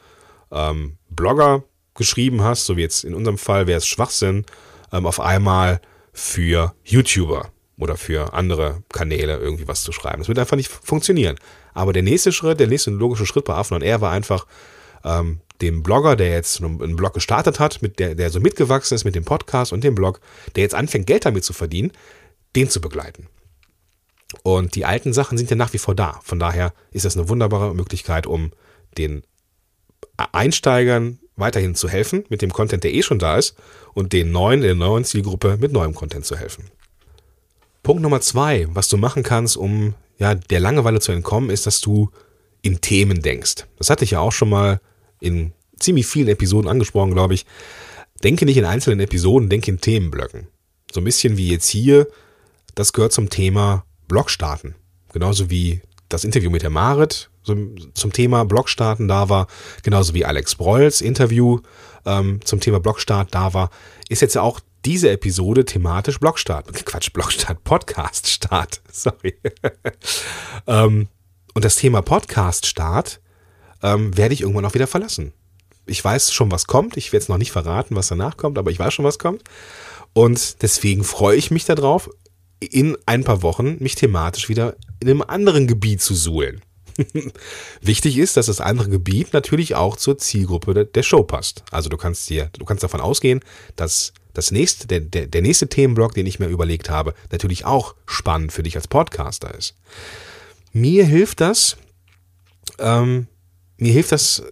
ähm, 0.51 0.97
Blogger 1.09 1.63
geschrieben 1.95 2.43
hast, 2.43 2.65
so 2.65 2.77
wie 2.77 2.81
jetzt 2.81 3.03
in 3.03 3.13
unserem 3.13 3.37
Fall 3.37 3.67
wäre 3.67 3.77
es 3.77 3.87
Schwachsinn, 3.87 4.45
ähm, 4.91 5.05
auf 5.05 5.19
einmal 5.19 5.81
für 6.11 6.73
YouTuber 6.83 7.51
oder 7.77 7.97
für 7.97 8.33
andere 8.33 8.83
Kanäle 8.91 9.37
irgendwie 9.37 9.67
was 9.67 9.83
zu 9.83 9.91
schreiben. 9.91 10.19
Das 10.19 10.27
wird 10.27 10.39
einfach 10.39 10.57
nicht 10.57 10.69
funktionieren. 10.69 11.37
Aber 11.73 11.93
der 11.93 12.03
nächste 12.03 12.31
Schritt, 12.31 12.59
der 12.59 12.67
nächste 12.67 12.91
logische 12.91 13.25
Schritt 13.25 13.45
bei 13.45 13.53
Affen 13.53 13.75
und 13.75 13.83
er 13.83 14.01
war 14.01 14.11
einfach, 14.11 14.45
ähm, 15.03 15.41
dem 15.61 15.83
Blogger, 15.83 16.15
der 16.15 16.29
jetzt 16.31 16.61
einen 16.61 16.95
Blog 16.95 17.13
gestartet 17.13 17.59
hat, 17.59 17.81
mit 17.81 17.99
der, 17.99 18.15
der 18.15 18.29
so 18.29 18.39
mitgewachsen 18.39 18.95
ist 18.95 19.05
mit 19.05 19.15
dem 19.15 19.25
Podcast 19.25 19.71
und 19.71 19.83
dem 19.83 19.95
Blog, 19.95 20.19
der 20.55 20.63
jetzt 20.63 20.75
anfängt, 20.75 21.07
Geld 21.07 21.25
damit 21.25 21.43
zu 21.43 21.53
verdienen, 21.53 21.91
den 22.55 22.69
zu 22.69 22.81
begleiten. 22.81 23.27
Und 24.43 24.75
die 24.75 24.85
alten 24.85 25.13
Sachen 25.13 25.37
sind 25.37 25.49
ja 25.49 25.55
nach 25.55 25.73
wie 25.73 25.77
vor 25.77 25.95
da. 25.95 26.19
Von 26.23 26.39
daher 26.39 26.73
ist 26.91 27.05
das 27.05 27.15
eine 27.15 27.29
wunderbare 27.29 27.73
Möglichkeit, 27.73 28.27
um 28.27 28.51
den 28.97 29.23
Einsteigern 30.17 31.19
weiterhin 31.35 31.75
zu 31.75 31.89
helfen 31.89 32.25
mit 32.29 32.41
dem 32.41 32.51
Content, 32.51 32.83
der 32.83 32.93
eh 32.93 33.01
schon 33.01 33.19
da 33.19 33.37
ist, 33.37 33.55
und 33.93 34.13
den 34.13 34.31
neuen, 34.31 34.61
der 34.61 34.75
neuen 34.75 35.03
Zielgruppe 35.03 35.57
mit 35.57 35.71
neuem 35.71 35.93
Content 35.93 36.25
zu 36.25 36.37
helfen. 36.37 36.65
Punkt 37.83 38.01
Nummer 38.01 38.21
zwei, 38.21 38.67
was 38.69 38.87
du 38.87 38.97
machen 38.97 39.23
kannst, 39.23 39.57
um 39.57 39.93
ja, 40.17 40.33
der 40.33 40.59
Langeweile 40.59 40.99
zu 40.99 41.11
entkommen, 41.11 41.49
ist, 41.49 41.67
dass 41.67 41.81
du 41.81 42.09
in 42.61 42.81
Themen 42.81 43.21
denkst. 43.21 43.67
Das 43.77 43.89
hatte 43.89 44.05
ich 44.05 44.11
ja 44.11 44.19
auch 44.19 44.31
schon 44.31 44.49
mal 44.49 44.79
in 45.25 45.53
ziemlich 45.79 46.07
vielen 46.07 46.27
Episoden 46.27 46.69
angesprochen, 46.69 47.13
glaube 47.13 47.33
ich. 47.33 47.45
Denke 48.23 48.45
nicht 48.45 48.57
in 48.57 48.65
einzelnen 48.65 49.01
Episoden, 49.01 49.49
denke 49.49 49.71
in 49.71 49.81
Themenblöcken. 49.81 50.47
So 50.91 51.01
ein 51.01 51.03
bisschen 51.03 51.37
wie 51.37 51.49
jetzt 51.49 51.67
hier, 51.67 52.07
das 52.75 52.93
gehört 52.93 53.11
zum 53.11 53.29
Thema 53.29 53.85
Blogstarten. 54.07 54.75
Genauso 55.11 55.49
wie 55.49 55.81
das 56.09 56.23
Interview 56.23 56.49
mit 56.49 56.61
der 56.61 56.69
Marit 56.69 57.29
zum 57.43 58.11
Thema 58.11 58.43
Blogstarten 58.45 59.07
da 59.07 59.29
war, 59.29 59.47
genauso 59.83 60.13
wie 60.13 60.25
Alex 60.25 60.55
Brolls 60.55 61.01
Interview 61.01 61.59
ähm, 62.05 62.39
zum 62.43 62.59
Thema 62.59 62.79
Blogstart 62.79 63.33
da 63.33 63.53
war, 63.53 63.69
ist 64.09 64.21
jetzt 64.21 64.37
auch 64.37 64.59
diese 64.83 65.09
Episode 65.09 65.65
thematisch 65.65 66.19
Blogstart. 66.19 66.71
Quatsch, 66.85 67.11
Blogstart, 67.11 67.63
Podcaststart. 67.63 68.81
Sorry. 68.91 69.35
ähm, 70.67 71.07
und 71.53 71.65
das 71.65 71.75
Thema 71.75 72.01
Podcaststart 72.01 73.19
ähm, 73.85 74.17
werde 74.17 74.33
ich 74.33 74.41
irgendwann 74.41 74.65
auch 74.65 74.73
wieder 74.73 74.87
verlassen. 74.87 75.31
Ich 75.85 76.03
weiß 76.03 76.33
schon, 76.33 76.51
was 76.51 76.65
kommt. 76.65 76.97
Ich 76.97 77.13
werde 77.13 77.21
es 77.23 77.29
noch 77.29 77.37
nicht 77.37 77.51
verraten, 77.51 77.95
was 77.95 78.07
danach 78.07 78.35
kommt, 78.35 78.57
aber 78.57 78.71
ich 78.71 78.79
weiß 78.79 78.93
schon, 78.93 79.05
was 79.05 79.19
kommt. 79.19 79.43
Und 80.13 80.63
deswegen 80.63 81.03
freue 81.03 81.37
ich 81.37 81.51
mich 81.51 81.65
darauf, 81.65 82.09
in 82.59 82.97
ein 83.05 83.23
paar 83.23 83.43
Wochen 83.43 83.77
mich 83.79 83.93
thematisch 83.93 84.49
wieder 84.49 84.75
in 84.99 85.09
einem 85.09 85.21
anderen 85.21 85.67
Gebiet 85.67 86.01
zu 86.01 86.15
suhlen. 86.15 86.61
Wichtig 87.81 88.17
ist, 88.17 88.37
dass 88.37 88.47
das 88.47 88.59
andere 88.61 88.89
Gebiet 88.89 89.33
natürlich 89.33 89.75
auch 89.75 89.97
zur 89.97 90.17
Zielgruppe 90.17 90.85
der, 90.85 91.03
Show 91.03 91.23
passt. 91.23 91.63
Also 91.69 91.89
du 91.89 91.97
kannst 91.97 92.27
dir, 92.29 92.49
du 92.57 92.65
kannst 92.65 92.83
davon 92.83 93.01
ausgehen, 93.01 93.41
dass 93.75 94.13
das 94.33 94.49
nächste, 94.49 94.87
der, 94.87 95.01
der, 95.01 95.27
der 95.27 95.41
nächste 95.41 95.67
Themenblock, 95.67 96.13
den 96.15 96.25
ich 96.25 96.39
mir 96.39 96.47
überlegt 96.47 96.89
habe, 96.89 97.13
natürlich 97.31 97.65
auch 97.65 97.93
spannend 98.07 98.51
für 98.51 98.63
dich 98.63 98.75
als 98.77 98.87
Podcaster 98.87 99.53
ist. 99.53 99.75
Mir 100.71 101.05
hilft 101.05 101.41
das, 101.41 101.77
ähm, 102.79 103.27
mir 103.77 103.91
hilft 103.91 104.11
das, 104.11 104.43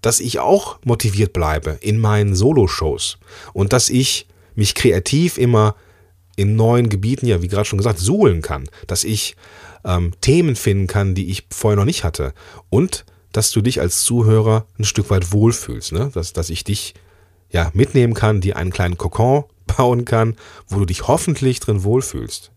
dass 0.00 0.20
ich 0.20 0.38
auch 0.38 0.78
motiviert 0.84 1.32
bleibe 1.32 1.78
in 1.80 1.98
meinen 1.98 2.34
Solo-Shows 2.34 3.18
und 3.52 3.72
dass 3.72 3.90
ich 3.90 4.26
mich 4.54 4.74
kreativ 4.74 5.38
immer 5.38 5.76
in 6.36 6.56
neuen 6.56 6.88
Gebieten, 6.88 7.26
ja, 7.26 7.42
wie 7.42 7.48
gerade 7.48 7.66
schon 7.66 7.78
gesagt, 7.78 7.98
suhlen 7.98 8.40
kann, 8.40 8.68
dass 8.86 9.04
ich 9.04 9.36
ähm, 9.84 10.12
Themen 10.20 10.56
finden 10.56 10.86
kann, 10.86 11.14
die 11.14 11.30
ich 11.30 11.46
vorher 11.50 11.76
noch 11.76 11.84
nicht 11.84 12.04
hatte 12.04 12.32
und 12.70 13.04
dass 13.32 13.50
du 13.50 13.60
dich 13.60 13.80
als 13.80 14.02
Zuhörer 14.02 14.66
ein 14.78 14.84
Stück 14.84 15.10
weit 15.10 15.32
wohlfühlst, 15.32 15.92
ne? 15.92 16.10
dass, 16.12 16.32
dass 16.32 16.50
ich 16.50 16.64
dich 16.64 16.94
ja 17.50 17.70
mitnehmen 17.74 18.14
kann, 18.14 18.40
dir 18.40 18.56
einen 18.56 18.72
kleinen 18.72 18.98
Kokon 18.98 19.44
bauen 19.66 20.04
kann, 20.04 20.36
wo 20.66 20.78
du 20.78 20.86
dich 20.86 21.06
hoffentlich 21.06 21.60
drin 21.60 21.84
wohlfühlst. 21.84 22.50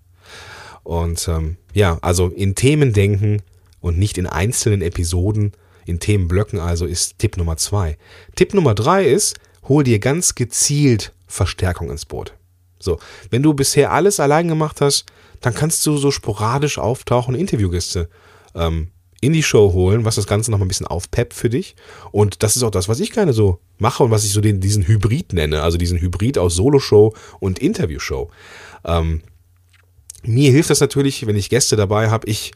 Und 0.83 1.27
ähm, 1.27 1.57
ja, 1.73 1.97
also 2.01 2.27
in 2.27 2.55
Themen 2.55 2.93
denken 2.93 3.41
und 3.79 3.97
nicht 3.97 4.17
in 4.17 4.27
einzelnen 4.27 4.81
Episoden, 4.81 5.53
in 5.85 5.99
Themenblöcken 5.99 6.59
also 6.59 6.85
ist 6.85 7.19
Tipp 7.19 7.37
Nummer 7.37 7.57
zwei. 7.57 7.97
Tipp 8.35 8.53
Nummer 8.53 8.75
drei 8.75 9.05
ist, 9.05 9.37
hol 9.67 9.83
dir 9.83 9.99
ganz 9.99 10.35
gezielt 10.35 11.13
Verstärkung 11.27 11.89
ins 11.89 12.05
Boot. 12.05 12.33
So, 12.79 12.99
wenn 13.29 13.43
du 13.43 13.53
bisher 13.53 13.91
alles 13.91 14.19
allein 14.19 14.47
gemacht 14.47 14.81
hast, 14.81 15.05
dann 15.41 15.53
kannst 15.53 15.85
du 15.85 15.97
so 15.97 16.11
sporadisch 16.11 16.77
auftauchen 16.77 17.35
Interviewgäste 17.35 18.09
ähm, 18.55 18.89
in 19.21 19.31
die 19.33 19.43
Show 19.43 19.71
holen, 19.71 20.03
was 20.03 20.15
das 20.15 20.27
Ganze 20.27 20.51
noch 20.51 20.57
mal 20.57 20.65
ein 20.65 20.67
bisschen 20.67 20.87
aufpeppt 20.87 21.33
für 21.33 21.49
dich. 21.49 21.75
Und 22.11 22.43
das 22.43 22.57
ist 22.57 22.63
auch 22.63 22.71
das, 22.71 22.89
was 22.89 22.99
ich 22.99 23.11
gerne 23.11 23.31
so 23.31 23.59
mache 23.77 24.03
und 24.03 24.11
was 24.11 24.25
ich 24.25 24.31
so 24.31 24.41
den, 24.41 24.59
diesen 24.59 24.85
Hybrid 24.85 25.31
nenne, 25.31 25.61
also 25.61 25.77
diesen 25.77 25.99
Hybrid 25.99 26.37
aus 26.37 26.55
Solo-Show 26.55 27.13
und 27.39 27.59
Interview-Show. 27.59 28.29
Ähm, 28.83 29.21
mir 30.23 30.51
hilft 30.51 30.69
das 30.69 30.81
natürlich, 30.81 31.25
wenn 31.25 31.37
ich 31.37 31.49
Gäste 31.49 31.75
dabei 31.77 32.09
habe. 32.09 32.27
Ich 32.27 32.51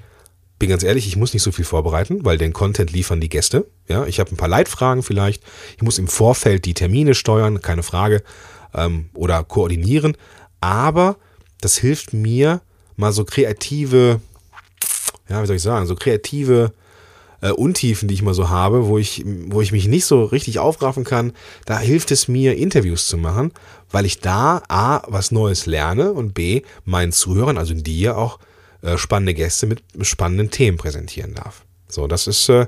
bin 0.60 0.70
ganz 0.70 0.84
ehrlich, 0.84 1.08
ich 1.08 1.16
muss 1.16 1.34
nicht 1.34 1.44
so 1.44 1.52
viel 1.52 1.66
vorbereiten, 1.66 2.26
weil 2.26 2.38
den 2.38 2.54
Content 2.54 2.92
liefern 2.92 3.22
die 3.22 3.30
Gäste. 3.30 3.68
Ja, 3.88 4.06
ich 4.06 4.20
habe 4.20 4.32
ein 4.32 4.38
paar 4.38 4.48
Leitfragen 4.48 5.04
vielleicht. 5.04 5.44
Ich 5.76 5.84
muss 5.84 6.00
im 6.00 6.08
Vorfeld 6.08 6.66
die 6.66 6.74
Termine 6.74 7.14
steuern, 7.14 7.62
keine 7.62 7.84
Frage 7.84 8.24
ähm, 8.74 9.10
oder 9.14 9.44
koordinieren. 9.44 10.18
Aber 10.60 11.18
das 11.62 11.78
hilft 11.78 12.14
mir, 12.14 12.62
mal 12.96 13.12
so 13.12 13.24
kreative, 13.24 14.22
ja, 15.30 15.42
wie 15.42 15.48
soll 15.48 15.58
ich 15.58 15.62
sagen, 15.62 15.86
so 15.86 15.96
kreative 15.96 16.74
äh, 17.42 17.52
Untiefen, 17.52 18.08
die 18.08 18.16
ich 18.16 18.24
mal 18.24 18.34
so 18.34 18.50
habe, 18.50 18.88
wo 18.88 18.98
ich, 18.98 19.24
wo 19.48 19.62
ich 19.62 19.72
mich 19.72 19.88
nicht 19.88 20.06
so 20.06 20.26
richtig 20.26 20.60
aufraffen 20.60 21.04
kann, 21.04 21.34
da 21.66 21.78
hilft 21.80 22.12
es 22.12 22.28
mir, 22.28 22.58
Interviews 22.58 23.08
zu 23.08 23.18
machen, 23.18 23.52
weil 23.92 24.06
ich 24.06 24.20
da 24.20 24.64
A, 24.68 25.04
was 25.08 25.32
Neues 25.32 25.68
lerne 25.68 26.14
und 26.14 26.34
B, 26.34 26.64
meinen 26.84 27.12
Zuhörern, 27.12 27.58
also 27.58 27.76
dir 27.76 28.18
auch 28.18 28.40
äh, 28.82 28.98
spannende 28.98 29.34
Gäste 29.34 29.68
mit 29.68 29.84
spannenden 30.02 30.52
Themen 30.52 30.78
präsentieren 30.78 31.34
darf. 31.34 31.66
So, 31.88 32.08
das 32.08 32.28
ist 32.28 32.50
äh, 32.50 32.68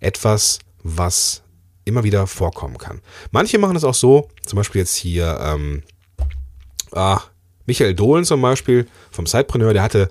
etwas, 0.00 0.58
was 0.82 1.42
immer 1.84 2.04
wieder 2.04 2.26
vorkommen 2.26 2.78
kann. 2.78 3.00
Manche 3.30 3.58
machen 3.58 3.76
es 3.76 3.84
auch 3.84 3.94
so, 3.94 4.28
zum 4.44 4.56
Beispiel 4.56 4.80
jetzt 4.80 4.96
hier, 4.96 5.38
ähm, 5.40 5.82
ah, 6.92 7.20
Michael 7.66 7.94
Dohlen 7.94 8.24
zum 8.24 8.42
Beispiel 8.42 8.86
vom 9.10 9.26
Sidepreneur, 9.26 9.72
der 9.72 9.82
hatte, 9.82 10.10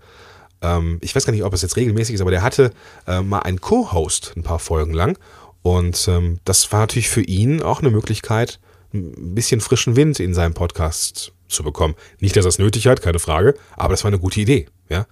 ähm, 0.61 0.99
ich 1.01 1.15
weiß 1.15 1.25
gar 1.25 1.33
nicht, 1.33 1.43
ob 1.43 1.53
es 1.53 1.61
jetzt 1.61 1.75
regelmäßig 1.75 2.15
ist, 2.15 2.21
aber 2.21 2.31
der 2.31 2.43
hatte 2.43 2.71
äh, 3.07 3.21
mal 3.21 3.39
einen 3.39 3.61
Co-Host 3.61 4.33
ein 4.35 4.43
paar 4.43 4.59
Folgen 4.59 4.93
lang. 4.93 5.17
Und 5.61 6.07
ähm, 6.07 6.39
das 6.45 6.71
war 6.71 6.81
natürlich 6.81 7.09
für 7.09 7.23
ihn 7.23 7.61
auch 7.61 7.81
eine 7.81 7.89
Möglichkeit, 7.89 8.59
ein 8.93 9.35
bisschen 9.35 9.61
frischen 9.61 9.95
Wind 9.95 10.19
in 10.19 10.33
seinem 10.33 10.53
Podcast 10.53 11.33
zu 11.55 11.63
bekommen. 11.63 11.95
Nicht, 12.19 12.35
dass 12.35 12.45
er 12.45 12.49
es 12.49 12.59
nötig 12.59 12.87
hat, 12.87 13.01
keine 13.01 13.19
Frage, 13.19 13.55
aber 13.75 13.93
das 13.93 14.03
war 14.03 14.09
eine 14.09 14.19
gute 14.19 14.39
Idee. 14.39 14.67
Ja? 14.89 15.07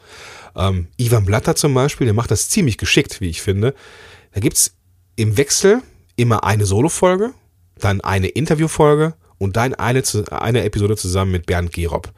Ähm, 0.56 0.88
Ivan 0.98 1.26
Blatter 1.26 1.56
zum 1.56 1.74
Beispiel, 1.74 2.06
der 2.06 2.14
macht 2.14 2.32
das 2.32 2.50
ziemlich 2.50 2.78
geschickt, 2.78 3.22
wie 3.22 3.30
ich 3.30 3.42
finde. 3.42 3.74
Da 4.34 4.40
gibt 4.40 4.58
es 4.58 4.76
im 5.16 5.38
Wechsel 5.38 5.82
immer 6.16 6.44
eine 6.44 6.66
Solo-Folge, 6.66 7.34
dann 7.80 8.02
eine 8.02 8.28
Interview-Folge 8.28 9.16
und 9.38 9.56
dann 9.56 9.74
eine, 9.74 10.04
eine 10.32 10.64
Episode 10.64 10.96
zusammen 10.96 11.32
mit 11.32 11.46
Bernd 11.46 11.74
Gerob. 11.74 12.12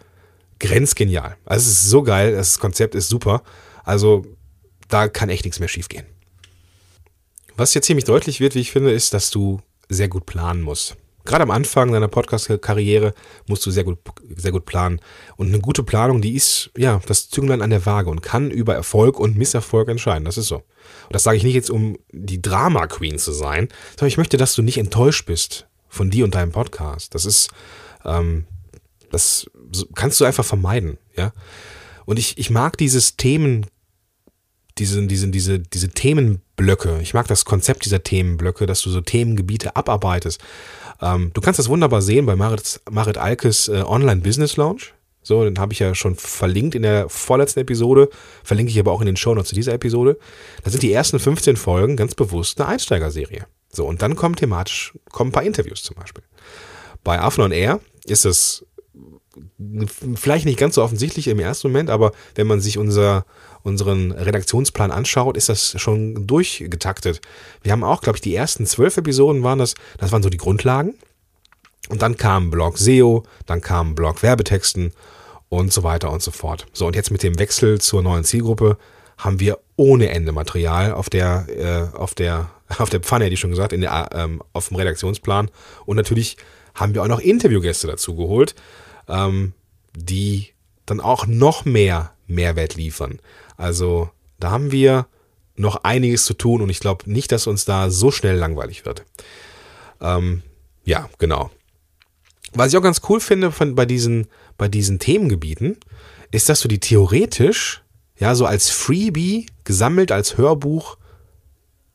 Grenzgenial. 0.59 1.35
Also 1.45 1.69
es 1.69 1.83
ist 1.83 1.89
so 1.89 2.03
geil, 2.03 2.33
das 2.33 2.59
Konzept 2.59 2.95
ist 2.95 3.09
super. 3.09 3.43
Also 3.83 4.25
da 4.87 5.07
kann 5.07 5.29
echt 5.29 5.45
nichts 5.45 5.59
mehr 5.59 5.67
schiefgehen. 5.67 6.05
Was 7.57 7.73
jetzt 7.73 7.85
ziemlich 7.87 8.05
deutlich 8.05 8.39
wird, 8.39 8.55
wie 8.55 8.59
ich 8.59 8.71
finde, 8.71 8.91
ist, 8.91 9.13
dass 9.13 9.31
du 9.31 9.61
sehr 9.89 10.07
gut 10.07 10.25
planen 10.25 10.61
musst. 10.61 10.97
Gerade 11.25 11.43
am 11.43 11.51
Anfang 11.51 11.91
deiner 11.91 12.07
Podcast-Karriere 12.07 13.13
musst 13.47 13.65
du 13.65 13.71
sehr 13.71 13.83
gut, 13.83 13.99
sehr 14.35 14.51
gut 14.51 14.65
planen. 14.65 14.99
Und 15.35 15.47
eine 15.47 15.59
gute 15.59 15.83
Planung, 15.83 16.21
die 16.21 16.35
ist, 16.35 16.71
ja, 16.77 17.01
das 17.07 17.29
Zünglein 17.29 17.61
an 17.61 17.71
der 17.71 17.85
Waage 17.85 18.09
und 18.09 18.21
kann 18.21 18.51
über 18.51 18.75
Erfolg 18.75 19.19
und 19.19 19.37
Misserfolg 19.37 19.89
entscheiden. 19.89 20.25
Das 20.25 20.37
ist 20.37 20.47
so. 20.47 20.57
Und 20.57 20.63
das 21.11 21.23
sage 21.23 21.37
ich 21.37 21.43
nicht 21.43 21.55
jetzt, 21.55 21.69
um 21.69 21.97
die 22.11 22.41
Drama 22.41 22.87
Queen 22.87 23.17
zu 23.17 23.31
sein, 23.31 23.69
sondern 23.91 24.07
ich 24.07 24.17
möchte, 24.17 24.37
dass 24.37 24.55
du 24.55 24.61
nicht 24.61 24.77
enttäuscht 24.77 25.25
bist 25.25 25.67
von 25.87 26.09
dir 26.09 26.25
und 26.25 26.35
deinem 26.35 26.51
Podcast. 26.51 27.15
Das 27.15 27.25
ist, 27.25 27.49
ähm, 28.03 28.45
das 29.11 29.49
kannst 29.95 30.19
du 30.19 30.25
einfach 30.25 30.45
vermeiden, 30.45 30.97
ja. 31.15 31.31
Und 32.05 32.19
ich, 32.19 32.37
ich 32.37 32.51
mag 32.51 32.77
dieses 32.77 33.17
Themen, 33.17 33.65
diese, 34.77 35.05
diese, 35.07 35.29
diese, 35.29 35.59
diese 35.59 35.89
Themenblöcke. 35.89 36.99
Ich 37.01 37.13
mag 37.13 37.27
das 37.27 37.45
Konzept 37.45 37.85
dieser 37.85 38.03
Themenblöcke, 38.03 38.65
dass 38.65 38.81
du 38.81 38.89
so 38.89 39.01
Themengebiete 39.01 39.75
abarbeitest. 39.75 40.41
Ähm, 41.05 41.31
du 41.33 41.41
kannst 41.41 41.59
das 41.59 41.69
wunderbar 41.69 42.01
sehen 42.01 42.25
bei 42.25 42.35
Marit, 42.35 42.81
Marit 42.89 43.17
Alkes 43.17 43.67
äh, 43.67 43.83
Online 43.85 44.21
Business 44.21 44.57
Launch. 44.57 44.93
So, 45.21 45.43
den 45.43 45.57
habe 45.57 45.73
ich 45.73 45.79
ja 45.79 45.95
schon 45.95 46.15
verlinkt 46.15 46.75
in 46.75 46.83
der 46.83 47.09
vorletzten 47.09 47.59
Episode, 47.59 48.09
verlinke 48.43 48.71
ich 48.71 48.79
aber 48.79 48.91
auch 48.91 49.01
in 49.01 49.07
den 49.07 49.17
Shownotes 49.17 49.49
zu 49.49 49.55
dieser 49.55 49.73
Episode. 49.73 50.19
Da 50.63 50.69
sind 50.69 50.83
die 50.83 50.93
ersten 50.93 51.19
15 51.19 51.55
Folgen 51.55 51.95
ganz 51.95 52.13
bewusst 52.13 52.59
eine 52.59 52.69
Einsteigerserie. 52.69 53.47
So, 53.69 53.87
und 53.87 54.01
dann 54.01 54.15
kommen 54.15 54.35
thematisch, 54.35 54.93
kommen 55.11 55.29
ein 55.29 55.33
paar 55.33 55.43
Interviews 55.43 55.81
zum 55.81 55.95
Beispiel. 55.95 56.23
Bei 57.03 57.19
Affen 57.19 57.51
Air 57.51 57.79
ist 58.05 58.25
das 58.25 58.65
vielleicht 60.15 60.45
nicht 60.45 60.59
ganz 60.59 60.75
so 60.75 60.83
offensichtlich 60.83 61.27
im 61.27 61.39
ersten 61.39 61.69
Moment, 61.69 61.89
aber 61.89 62.11
wenn 62.35 62.47
man 62.47 62.61
sich 62.61 62.77
unser, 62.77 63.25
unseren 63.65 64.11
Redaktionsplan 64.11 64.91
anschaut, 64.91 65.35
ist 65.35 65.49
das 65.49 65.79
schon 65.79 66.27
durchgetaktet. 66.27 67.21
Wir 67.61 67.71
haben 67.71 67.83
auch, 67.83 68.01
glaube 68.01 68.17
ich, 68.17 68.21
die 68.21 68.35
ersten 68.35 68.65
zwölf 68.65 68.97
Episoden 68.97 69.43
waren 69.43 69.59
das, 69.59 69.75
das 69.97 70.11
waren 70.11 70.23
so 70.23 70.29
die 70.29 70.37
Grundlagen. 70.37 70.95
Und 71.89 72.01
dann 72.01 72.17
kam 72.17 72.49
Blog 72.49 72.77
SEO, 72.77 73.23
dann 73.45 73.61
kam 73.61 73.95
Blog 73.95 74.23
Werbetexten 74.23 74.93
und 75.49 75.71
so 75.71 75.83
weiter 75.83 76.11
und 76.11 76.21
so 76.21 76.31
fort. 76.31 76.65
So, 76.73 76.87
und 76.87 76.95
jetzt 76.95 77.11
mit 77.11 77.21
dem 77.21 77.37
Wechsel 77.37 77.79
zur 77.79 78.01
neuen 78.01 78.23
Zielgruppe 78.23 78.77
haben 79.17 79.39
wir 79.39 79.59
ohne 79.75 80.09
Ende 80.09 80.31
Material 80.31 80.93
auf 80.93 81.09
der, 81.09 81.45
äh, 81.49 81.97
auf 81.97 82.15
der, 82.15 82.49
auf 82.77 82.89
der 82.89 83.01
Pfanne, 83.01 83.25
hätte 83.25 83.33
ich 83.33 83.39
schon 83.39 83.51
gesagt, 83.51 83.73
in 83.73 83.81
der, 83.81 84.09
ähm, 84.13 84.41
auf 84.53 84.69
dem 84.69 84.77
Redaktionsplan. 84.77 85.51
Und 85.85 85.97
natürlich 85.97 86.37
haben 86.73 86.93
wir 86.93 87.03
auch 87.03 87.07
noch 87.07 87.19
Interviewgäste 87.19 87.87
dazu 87.87 88.15
geholt 88.15 88.55
ähm, 89.07 89.53
die 89.95 90.53
dann 90.85 90.99
auch 90.99 91.27
noch 91.27 91.65
mehr 91.65 92.11
Mehrwert 92.27 92.75
liefern. 92.75 93.19
Also 93.57 94.09
da 94.39 94.51
haben 94.51 94.71
wir 94.71 95.07
noch 95.55 95.83
einiges 95.83 96.25
zu 96.25 96.33
tun 96.33 96.61
und 96.61 96.69
ich 96.69 96.79
glaube 96.79 97.09
nicht, 97.09 97.31
dass 97.31 97.47
uns 97.47 97.65
da 97.65 97.89
so 97.89 98.11
schnell 98.11 98.35
langweilig 98.35 98.85
wird. 98.85 99.05
Ähm, 100.01 100.43
ja, 100.83 101.09
genau. 101.17 101.49
Was 102.53 102.71
ich 102.71 102.77
auch 102.77 102.83
ganz 102.83 103.01
cool 103.09 103.19
finde 103.19 103.51
von, 103.51 103.75
bei, 103.75 103.85
diesen, 103.85 104.27
bei 104.57 104.67
diesen 104.67 104.99
Themengebieten, 104.99 105.77
ist, 106.31 106.49
dass 106.49 106.61
du 106.61 106.67
die 106.67 106.79
theoretisch 106.79 107.83
ja 108.17 108.35
so 108.35 108.45
als 108.45 108.69
Freebie 108.69 109.47
gesammelt 109.63 110.11
als 110.11 110.37
Hörbuch 110.37 110.97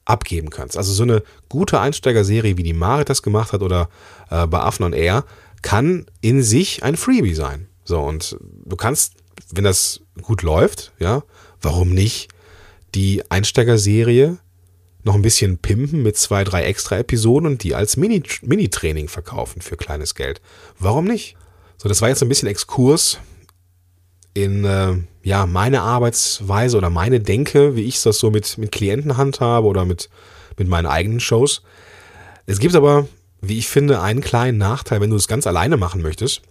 abgeben 0.05 0.51
kannst. 0.51 0.77
Also 0.77 0.92
so 0.92 1.03
eine 1.03 1.23
gute 1.49 1.81
Einsteigerserie, 1.81 2.57
wie 2.57 2.62
die 2.62 2.73
Marit 2.73 3.09
das 3.09 3.23
gemacht 3.23 3.53
hat 3.53 3.62
oder 3.62 3.88
äh, 4.31 4.46
bei 4.46 4.61
Affen 4.61 4.85
on 4.85 4.92
Air, 4.92 5.25
kann 5.62 6.07
in 6.20 6.42
sich 6.42 6.83
ein 6.83 6.96
Freebie 6.96 7.35
sein. 7.35 7.68
So, 7.85 8.01
und 8.01 8.37
du 8.40 8.77
kannst, 8.77 9.14
wenn 9.51 9.64
das 9.64 10.01
gut 10.23 10.42
läuft, 10.42 10.92
ja, 10.99 11.23
warum 11.61 11.90
nicht 11.90 12.29
die 12.94 13.23
Einsteigerserie 13.31 14.38
noch 15.03 15.14
ein 15.14 15.23
bisschen 15.23 15.59
pimpen 15.59 16.03
mit 16.03 16.16
zwei, 16.16 16.44
drei 16.44 16.64
extra 16.64 16.99
Episoden 16.99 17.46
und 17.46 17.62
die 17.62 17.75
als 17.75 17.96
Mini-Training 17.96 19.09
verkaufen 19.09 19.62
für 19.62 19.77
kleines 19.77 20.14
Geld. 20.14 20.40
Warum 20.79 21.07
nicht? 21.07 21.37
So, 21.79 21.88
das 21.88 22.03
war 22.03 22.11
jetzt 22.11 22.23
ein 22.23 22.29
bisschen 22.29 22.49
Exkurs 22.49 23.18
in 24.35 24.64
äh, 24.64 24.96
ja, 25.23 25.46
meine 25.46 25.81
Arbeitsweise 25.81 26.77
oder 26.77 26.90
meine 26.90 27.20
Denke, 27.20 27.77
wie 27.77 27.85
ich 27.85 28.03
das 28.03 28.18
so 28.18 28.31
mit, 28.31 28.59
mit 28.59 28.73
Klienten 28.73 29.16
handhabe 29.16 29.66
oder 29.66 29.85
mit, 29.85 30.11
mit 30.59 30.68
meinen 30.68 30.87
eigenen 30.87 31.20
Shows. 31.20 31.62
Es 32.46 32.59
gibt 32.59 32.75
aber 32.75 33.09
wie 33.40 33.59
ich 33.59 33.68
finde, 33.68 34.01
einen 34.01 34.20
kleinen 34.20 34.59
Nachteil, 34.59 35.01
wenn 35.01 35.11
du 35.11 35.16
es 35.16 35.29
ganz 35.29 35.46
alleine 35.46 35.77
machen 35.77 36.03
möchtest. 36.03 36.42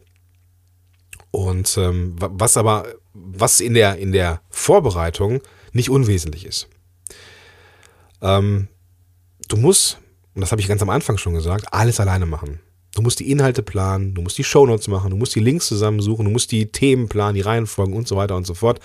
Und 1.31 1.77
ähm, 1.77 2.15
was 2.17 2.57
aber, 2.57 2.87
was 3.13 3.59
in 3.59 3.73
der, 3.73 3.97
in 3.97 4.11
der 4.11 4.41
Vorbereitung 4.49 5.41
nicht 5.71 5.89
unwesentlich 5.89 6.45
ist. 6.45 6.67
ähm, 8.21 8.67
du 9.47 9.57
musst, 9.57 9.99
und 10.33 10.41
das 10.41 10.51
habe 10.51 10.61
ich 10.61 10.67
ganz 10.67 10.81
am 10.81 10.89
Anfang 10.89 11.17
schon 11.17 11.33
gesagt, 11.33 11.73
alles 11.73 11.99
alleine 11.99 12.25
machen. 12.25 12.59
Du 12.95 13.03
musst 13.03 13.19
die 13.19 13.31
Inhalte 13.31 13.61
planen, 13.61 14.15
du 14.15 14.21
musst 14.21 14.37
die 14.37 14.43
Shownotes 14.43 14.87
machen, 14.87 15.11
du 15.11 15.15
musst 15.15 15.35
die 15.35 15.39
Links 15.39 15.67
zusammensuchen, 15.67 16.25
du 16.25 16.31
musst 16.31 16.51
die 16.51 16.71
Themen 16.71 17.07
planen, 17.07 17.35
die 17.35 17.41
Reihenfolgen 17.41 17.93
und 17.93 18.07
so 18.07 18.15
weiter 18.15 18.35
und 18.35 18.47
so 18.47 18.55
fort. 18.55 18.79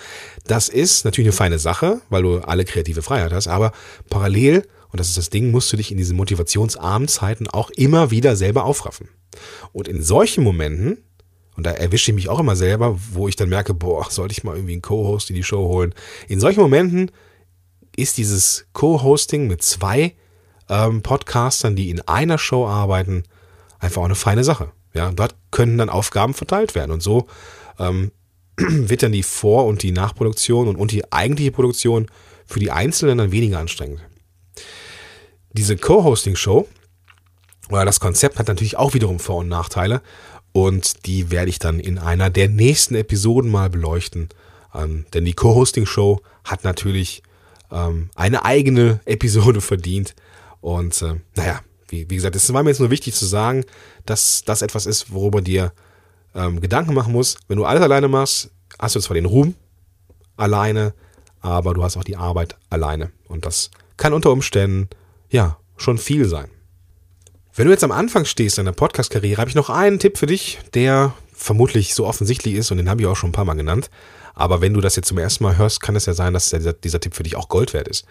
Das 0.45 0.69
ist 0.69 1.05
natürlich 1.05 1.29
eine 1.29 1.35
feine 1.35 1.59
Sache, 1.59 2.01
weil 2.09 2.21
du 2.21 2.37
alle 2.39 2.65
kreative 2.65 3.01
Freiheit 3.01 3.33
hast, 3.33 3.47
aber 3.47 3.71
parallel, 4.09 4.67
und 4.91 4.99
das 4.99 5.09
ist 5.09 5.17
das 5.17 5.31
Ding, 5.31 5.51
musst 5.51 5.73
du 5.73 5.77
dich 5.77 5.91
in 5.91 5.97
diesen 5.97 6.15
motivationsarmen 6.15 7.07
Zeiten 7.07 7.47
auch 7.47 7.71
immer 7.71 8.11
wieder 8.11 8.35
selber 8.35 8.63
aufraffen. 8.63 9.09
Und 9.73 9.87
in 9.87 10.01
solchen 10.01 10.43
Momenten, 10.43 11.03
und 11.55 11.65
da 11.65 11.71
erwische 11.71 12.11
ich 12.11 12.15
mich 12.15 12.29
auch 12.29 12.39
immer 12.39 12.55
selber, 12.55 12.97
wo 13.13 13.27
ich 13.27 13.35
dann 13.35 13.49
merke, 13.49 13.73
boah, 13.73 14.09
sollte 14.09 14.33
ich 14.33 14.43
mal 14.43 14.55
irgendwie 14.55 14.73
einen 14.73 14.81
Co-Host 14.81 15.29
in 15.29 15.35
die 15.35 15.43
Show 15.43 15.67
holen. 15.67 15.93
In 16.27 16.39
solchen 16.39 16.59
Momenten 16.59 17.11
ist 17.95 18.17
dieses 18.17 18.67
Co-Hosting 18.73 19.47
mit 19.47 19.61
zwei 19.61 20.15
ähm, 20.69 21.01
Podcastern, 21.01 21.75
die 21.75 21.89
in 21.89 22.01
einer 22.01 22.37
Show 22.37 22.67
arbeiten, 22.67 23.23
einfach 23.79 24.01
auch 24.01 24.05
eine 24.05 24.15
feine 24.15 24.43
Sache. 24.43 24.71
Ja, 24.93 25.11
dort 25.11 25.35
können 25.51 25.77
dann 25.77 25.89
Aufgaben 25.89 26.33
verteilt 26.33 26.75
werden 26.75 26.91
und 26.91 27.01
so 27.01 27.27
ähm, 27.79 28.11
wird 28.57 29.03
dann 29.03 29.11
die 29.11 29.23
Vor- 29.23 29.65
und 29.65 29.83
die 29.83 29.91
Nachproduktion 29.91 30.67
und, 30.67 30.75
und 30.75 30.91
die 30.91 31.11
eigentliche 31.11 31.51
Produktion 31.51 32.07
für 32.45 32.59
die 32.59 32.71
Einzelnen 32.71 33.17
dann 33.17 33.31
weniger 33.31 33.59
anstrengend. 33.59 34.01
Diese 35.51 35.77
Co-Hosting-Show 35.77 36.67
oder 37.69 37.85
das 37.85 37.99
Konzept 37.99 38.39
hat 38.39 38.47
natürlich 38.47 38.77
auch 38.77 38.93
wiederum 38.93 39.19
Vor- 39.19 39.37
und 39.37 39.49
Nachteile 39.49 40.01
und 40.55 41.05
die 41.05 41.31
werde 41.31 41.49
ich 41.49 41.59
dann 41.59 41.81
in 41.81 41.97
einer 41.97 42.29
der 42.29 42.47
nächsten 42.47 42.95
Episoden 42.95 43.51
mal 43.51 43.69
beleuchten. 43.69 44.29
Ähm, 44.73 45.05
denn 45.13 45.25
die 45.25 45.33
Co-Hosting-Show 45.33 46.21
hat 46.45 46.63
natürlich 46.63 47.23
ähm, 47.73 48.09
eine 48.15 48.45
eigene 48.45 49.01
Episode 49.03 49.59
verdient 49.71 50.15
und 50.61 51.01
äh, 51.01 51.15
naja, 51.35 51.59
wie, 51.89 52.09
wie 52.09 52.15
gesagt, 52.15 52.37
es 52.37 52.53
war 52.53 52.63
mir 52.63 52.69
jetzt 52.69 52.79
nur 52.79 52.89
wichtig 52.89 53.15
zu 53.15 53.25
sagen, 53.25 53.65
dass 54.05 54.43
das 54.45 54.61
etwas 54.61 54.85
ist, 54.85 55.11
worüber 55.11 55.41
dir 55.41 55.73
ähm, 56.33 56.61
Gedanken 56.61 56.93
machen 56.93 57.11
musst. 57.11 57.39
Wenn 57.49 57.57
du 57.57 57.65
alles 57.65 57.83
alleine 57.83 58.07
machst, 58.07 58.49
hast 58.79 58.95
du 58.95 59.01
zwar 59.01 59.15
den 59.15 59.25
Ruhm 59.25 59.55
alleine, 60.37 60.93
aber 61.41 61.73
du 61.73 61.83
hast 61.83 61.97
auch 61.97 62.05
die 62.05 62.15
Arbeit 62.15 62.55
alleine. 62.69 63.11
Und 63.27 63.45
das 63.45 63.71
kann 63.97 64.13
unter 64.13 64.31
Umständen, 64.31 64.87
ja, 65.29 65.57
schon 65.75 65.97
viel 65.97 66.29
sein. 66.29 66.47
Wenn 67.57 67.67
du 67.67 67.71
jetzt 67.71 67.85
am 67.85 67.93
Anfang 67.93 68.25
stehst 68.25 68.57
deiner 68.57 68.73
Podcast-Karriere, 68.73 69.39
habe 69.39 69.49
ich 69.49 69.55
noch 69.55 69.69
einen 69.69 69.97
Tipp 69.97 70.17
für 70.17 70.25
dich, 70.25 70.59
der 70.73 71.13
vermutlich 71.31 71.95
so 71.95 72.05
offensichtlich 72.05 72.55
ist 72.55 72.69
und 72.69 72.75
den 72.75 72.89
habe 72.89 73.01
ich 73.01 73.07
auch 73.07 73.15
schon 73.15 73.29
ein 73.29 73.33
paar 73.33 73.45
Mal 73.45 73.53
genannt. 73.53 73.89
Aber 74.33 74.59
wenn 74.59 74.73
du 74.73 74.81
das 74.81 74.97
jetzt 74.97 75.07
zum 75.07 75.17
ersten 75.17 75.45
Mal 75.45 75.57
hörst, 75.57 75.79
kann 75.79 75.95
es 75.95 76.05
ja 76.05 76.13
sein, 76.13 76.33
dass 76.33 76.49
dieser, 76.49 76.73
dieser 76.73 76.99
Tipp 76.99 77.15
für 77.15 77.23
dich 77.23 77.37
auch 77.37 77.47
Gold 77.47 77.71
wert 77.71 77.87
ist. 77.87 78.05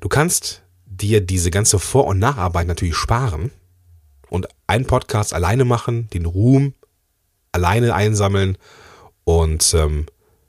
Du 0.00 0.08
kannst 0.08 0.62
dir 0.86 1.20
diese 1.20 1.52
ganze 1.52 1.78
Vor- 1.78 2.08
und 2.08 2.18
Nacharbeit 2.18 2.66
natürlich 2.66 2.96
sparen 2.96 3.52
und 4.28 4.48
einen 4.66 4.86
Podcast 4.86 5.34
alleine 5.34 5.64
machen, 5.64 6.08
den 6.10 6.26
Ruhm 6.26 6.74
alleine 7.52 7.94
einsammeln 7.94 8.58
und 9.22 9.72
ähm, 9.72 10.06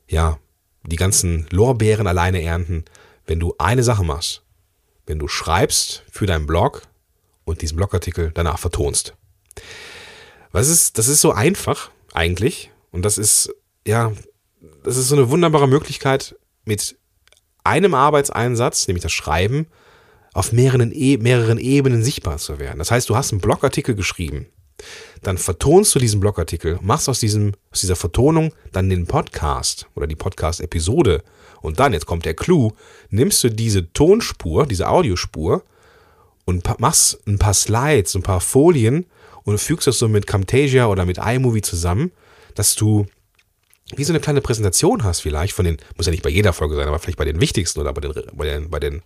ja, 0.08 0.39
die 0.82 0.95
ganzen 0.95 1.45
Lorbeeren 1.51 2.08
alleine 2.08 2.41
ernten, 2.41 2.86
wenn 3.27 3.39
du 3.39 3.54
eine 3.60 3.84
Sache 3.84 4.04
machst. 4.04 4.41
Wenn 5.06 5.19
du 5.19 5.27
schreibst 5.27 6.06
für 6.10 6.25
deinen 6.25 6.47
Blog 6.47 6.88
und 7.52 7.62
diesen 7.62 7.78
Blogartikel 7.78 8.32
danach 8.34 8.60
vertonst. 8.60 9.14
Was 10.52 10.68
ist, 10.68 10.98
das 10.98 11.08
ist 11.08 11.22
so 11.22 11.32
einfach 11.32 11.92
eigentlich 12.14 12.72
und 12.92 13.04
das 13.04 13.18
ist, 13.18 13.54
ja, 13.86 14.12
das 14.84 14.98
ist 14.98 15.10
so 15.10 15.16
eine 15.16 15.30
wunderbare 15.30 15.68
Möglichkeit 15.68 16.36
mit 16.66 16.98
einem 17.64 17.94
Arbeitseinsatz, 17.94 18.88
nämlich 18.88 19.04
das 19.04 19.12
Schreiben, 19.12 19.68
auf 20.34 20.52
mehreren, 20.52 20.92
e 20.94 21.18
mehreren 21.18 21.58
Ebenen 21.58 22.04
sichtbar 22.04 22.38
zu 22.38 22.58
werden. 22.60 22.80
Das 22.80 22.92
heißt, 22.92 23.10
du 23.10 23.16
hast 23.16 23.32
einen 23.32 23.42
Blogartikel 23.42 23.96
geschrieben, 23.96 24.48
dann 25.22 25.38
vertonst 25.38 25.94
du 25.94 26.00
diesen 26.00 26.20
Blogartikel, 26.20 26.80
machst 26.82 27.10
aus, 27.10 27.20
diesem, 27.20 27.54
aus 27.72 27.82
dieser 27.82 27.96
Vertonung 27.96 28.54
dann 28.72 28.90
den 28.90 29.06
Podcast 29.06 29.88
oder 29.96 30.08
die 30.08 30.16
Podcast-Episode 30.16 31.24
und 31.62 31.80
dann, 31.80 31.94
jetzt 31.94 32.06
kommt 32.06 32.26
der 32.26 32.34
Clou, 32.34 32.72
nimmst 33.10 33.44
du 33.44 33.50
diese 33.50 33.92
Tonspur, 33.94 34.66
diese 34.66 34.88
Audiospur 34.90 35.64
und 36.52 36.80
machst 36.80 37.20
ein 37.28 37.40
paar 37.40 37.54
Slides, 37.54 38.16
ein 38.16 38.24
paar 38.24 38.42
Folien 38.42 39.06
und 39.44 39.58
fügst 39.60 39.88
das 39.88 39.98
so 39.98 40.08
mit 40.08 40.28
Camtasia 40.28 40.88
oder 40.88 41.06
mit 41.06 41.18
iMovie 41.18 41.62
zusammen, 41.62 42.12
dass 42.56 42.76
du 42.76 43.08
wie 43.96 44.04
so 44.04 44.14
eine 44.14 44.20
kleine 44.20 44.42
Präsentation 44.42 45.04
hast 45.04 45.22
vielleicht 45.22 45.54
von 45.54 45.66
den, 45.66 45.78
muss 45.98 46.06
ja 46.06 46.12
nicht 46.12 46.24
bei 46.24 46.30
jeder 46.30 46.54
Folge 46.54 46.76
sein, 46.76 46.88
aber 46.88 47.00
vielleicht 47.00 47.18
bei 47.18 47.26
den 47.26 47.42
wichtigsten 47.42 47.80
oder 47.80 47.94
bei 47.94 48.02
den, 48.02 48.14
bei 48.34 48.46
den, 48.46 48.70
bei 48.70 48.80
den 48.80 49.02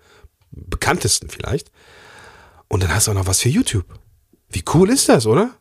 bekanntesten 0.51 1.29
vielleicht. 1.29 1.71
Und 2.67 2.83
dann 2.83 2.93
hast 2.93 3.07
du 3.07 3.11
auch 3.11 3.15
noch 3.15 3.27
was 3.27 3.41
für 3.41 3.49
YouTube. 3.49 3.85
Wie 4.49 4.63
cool 4.73 4.89
ist 4.89 5.09
das, 5.09 5.25
oder? 5.25 5.51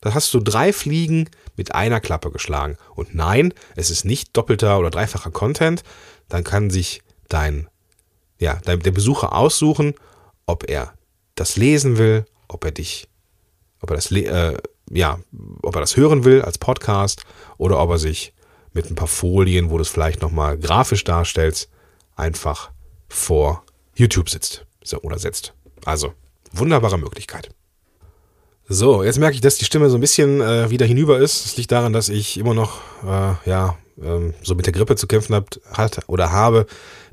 Da 0.00 0.14
hast 0.14 0.34
du 0.34 0.40
drei 0.40 0.72
Fliegen 0.72 1.28
mit 1.56 1.74
einer 1.74 2.00
Klappe 2.00 2.30
geschlagen. 2.30 2.76
Und 2.94 3.14
nein, 3.14 3.54
es 3.76 3.90
ist 3.90 4.04
nicht 4.04 4.36
doppelter 4.36 4.78
oder 4.78 4.90
dreifacher 4.90 5.30
Content. 5.30 5.84
Dann 6.28 6.42
kann 6.42 6.70
sich 6.70 7.02
dein, 7.28 7.68
ja, 8.38 8.60
dein, 8.64 8.80
der 8.80 8.90
Besucher 8.90 9.32
aussuchen, 9.32 9.94
ob 10.46 10.68
er 10.68 10.92
das 11.34 11.56
lesen 11.56 11.98
will, 11.98 12.24
ob 12.48 12.64
er 12.64 12.70
dich, 12.70 13.08
ob 13.80 13.90
er 13.90 13.96
das, 13.96 14.10
äh, 14.10 14.56
ja, 14.90 15.18
ob 15.62 15.74
er 15.74 15.80
das 15.80 15.96
hören 15.96 16.24
will 16.24 16.42
als 16.42 16.58
Podcast 16.58 17.24
oder 17.58 17.80
ob 17.80 17.90
er 17.90 17.98
sich 17.98 18.34
mit 18.72 18.90
ein 18.90 18.94
paar 18.94 19.08
Folien, 19.08 19.70
wo 19.70 19.76
du 19.76 19.82
es 19.82 19.88
vielleicht 19.88 20.22
nochmal 20.22 20.58
grafisch 20.58 21.04
darstellst, 21.04 21.68
einfach 22.16 22.70
vor 23.08 23.64
YouTube 23.94 24.30
sitzt 24.30 24.64
oder 25.02 25.18
setzt. 25.18 25.54
Also, 25.84 26.14
wunderbare 26.52 26.98
Möglichkeit. 26.98 27.50
So, 28.68 29.02
jetzt 29.02 29.18
merke 29.18 29.34
ich, 29.34 29.40
dass 29.40 29.58
die 29.58 29.64
Stimme 29.64 29.90
so 29.90 29.98
ein 29.98 30.00
bisschen 30.00 30.40
äh, 30.40 30.70
wieder 30.70 30.86
hinüber 30.86 31.18
ist. 31.18 31.44
Das 31.44 31.56
liegt 31.56 31.72
daran, 31.72 31.92
dass 31.92 32.08
ich 32.08 32.38
immer 32.38 32.54
noch, 32.54 32.80
äh, 33.04 33.34
ja, 33.48 33.76
ähm, 34.00 34.34
so 34.42 34.54
mit 34.54 34.66
der 34.66 34.72
Grippe 34.72 34.96
zu 34.96 35.06
kämpfen 35.06 35.34
hab, 35.34 35.50
hat 35.72 36.08
oder 36.08 36.32
habe, 36.32 36.66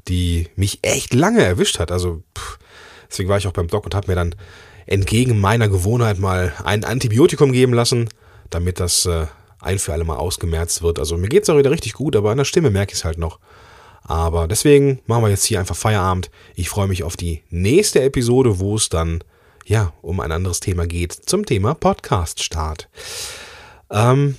die 0.07 0.47
mich 0.55 0.79
echt 0.83 1.13
lange 1.13 1.43
erwischt 1.43 1.79
hat. 1.79 1.91
Also, 1.91 2.23
pff, 2.37 2.59
deswegen 3.09 3.29
war 3.29 3.37
ich 3.37 3.47
auch 3.47 3.53
beim 3.53 3.67
Doc 3.67 3.85
und 3.85 3.95
habe 3.95 4.07
mir 4.07 4.15
dann 4.15 4.35
entgegen 4.85 5.39
meiner 5.39 5.69
Gewohnheit 5.69 6.19
mal 6.19 6.53
ein 6.63 6.83
Antibiotikum 6.83 7.51
geben 7.51 7.73
lassen, 7.73 8.09
damit 8.49 8.79
das 8.79 9.05
äh, 9.05 9.27
ein 9.61 9.79
für 9.79 9.93
alle 9.93 10.03
Mal 10.03 10.17
ausgemerzt 10.17 10.81
wird. 10.81 10.99
Also 10.99 11.17
mir 11.17 11.29
geht 11.29 11.43
es 11.43 11.49
auch 11.49 11.57
wieder 11.57 11.71
richtig 11.71 11.93
gut, 11.93 12.15
aber 12.15 12.31
an 12.31 12.37
der 12.37 12.45
Stimme 12.45 12.69
merke 12.69 12.93
ich 12.93 12.99
es 12.99 13.05
halt 13.05 13.17
noch. 13.17 13.39
Aber 14.03 14.47
deswegen 14.47 14.99
machen 15.05 15.23
wir 15.23 15.29
jetzt 15.29 15.45
hier 15.45 15.59
einfach 15.59 15.75
Feierabend. 15.75 16.31
Ich 16.55 16.69
freue 16.69 16.87
mich 16.87 17.03
auf 17.03 17.15
die 17.15 17.43
nächste 17.49 18.01
Episode, 18.01 18.59
wo 18.59 18.75
es 18.75 18.89
dann 18.89 19.23
ja 19.65 19.93
um 20.01 20.19
ein 20.19 20.31
anderes 20.31 20.59
Thema 20.59 20.87
geht, 20.87 21.13
zum 21.13 21.45
Thema 21.45 21.75
Podcast-Start. 21.75 22.89
Ähm, 23.91 24.35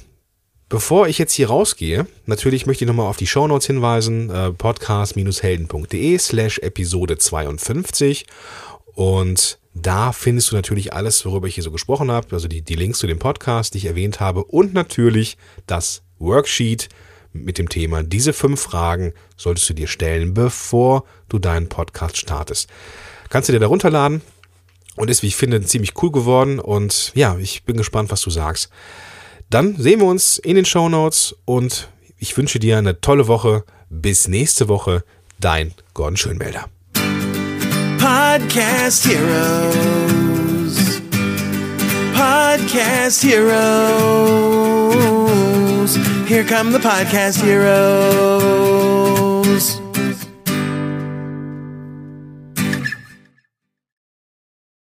bevor 0.71 1.07
ich 1.09 1.19
jetzt 1.19 1.35
hier 1.35 1.49
rausgehe, 1.49 2.07
natürlich 2.25 2.65
möchte 2.65 2.85
ich 2.85 2.89
nochmal 2.89 3.09
auf 3.09 3.19
die 3.19 3.27
Shownotes 3.27 3.67
hinweisen, 3.67 4.31
äh, 4.31 4.53
podcast-helden.de 4.53 6.17
slash 6.17 6.59
Episode 6.61 7.19
52 7.19 8.25
und 8.95 9.59
da 9.75 10.13
findest 10.13 10.51
du 10.51 10.57
natürlich 10.57 10.95
alles, 10.95 11.27
worüber 11.27 11.47
ich 11.47 11.57
hier 11.57 11.65
so 11.65 11.71
gesprochen 11.71 12.11
habe, 12.11 12.29
also 12.33 12.49
die, 12.49 12.63
die 12.63 12.75
Links 12.75 13.01
zu 13.01 13.07
dem 13.07 13.19
Podcast, 13.19 13.75
die 13.75 13.79
ich 13.79 13.85
erwähnt 13.85 14.21
habe 14.21 14.45
und 14.45 14.73
natürlich 14.73 15.37
das 15.67 16.03
Worksheet, 16.19 16.89
mit 17.33 17.59
dem 17.59 17.69
Thema. 17.69 18.03
Diese 18.03 18.33
fünf 18.33 18.61
Fragen 18.61 19.13
solltest 19.37 19.69
du 19.71 19.75
dir 19.75 19.87
stellen, 19.87 20.35
bevor 20.35 21.05
du 21.29 21.39
deinen 21.39 21.69
Podcast 21.69 22.17
startest. 22.17 22.69
Kannst 23.29 23.49
du 23.49 23.53
dir 23.53 23.61
da 23.61 23.67
runterladen 23.67 24.23
und 24.97 25.11
ist, 25.11 25.23
wie 25.23 25.29
ich 25.29 25.37
finde, 25.37 25.63
ziemlich 25.63 25.93
cool 26.03 26.11
geworden. 26.11 26.59
Und 26.59 27.13
ja, 27.15 27.39
ich 27.39 27.65
bin 27.65 27.77
gespannt, 27.77 28.11
was 28.11 28.23
du 28.23 28.31
sagst. 28.31 28.71
Dann 29.51 29.77
sehen 29.77 30.01
wir 30.01 30.07
uns 30.07 30.39
in 30.39 30.55
den 30.55 30.65
Show 30.65 30.89
Notes 30.89 31.35
und 31.45 31.89
ich 32.19 32.37
wünsche 32.37 32.61
dir 32.61 32.79
eine 32.79 33.01
tolle 33.01 33.27
Woche. 33.27 33.65
Bis 33.89 34.29
nächste 34.29 34.69
Woche, 34.69 35.03
dein 35.41 35.75
Gordon 35.93 36.17
Schönmelder. 36.17 36.69
Podcast 37.99 39.09
Heroes. 39.09 41.03
Podcast 42.15 43.25
Heroes. 43.25 43.51
Here 46.29 46.45
come 46.45 46.71
the 46.71 46.79
podcast 46.79 47.43
heroes. 47.43 49.30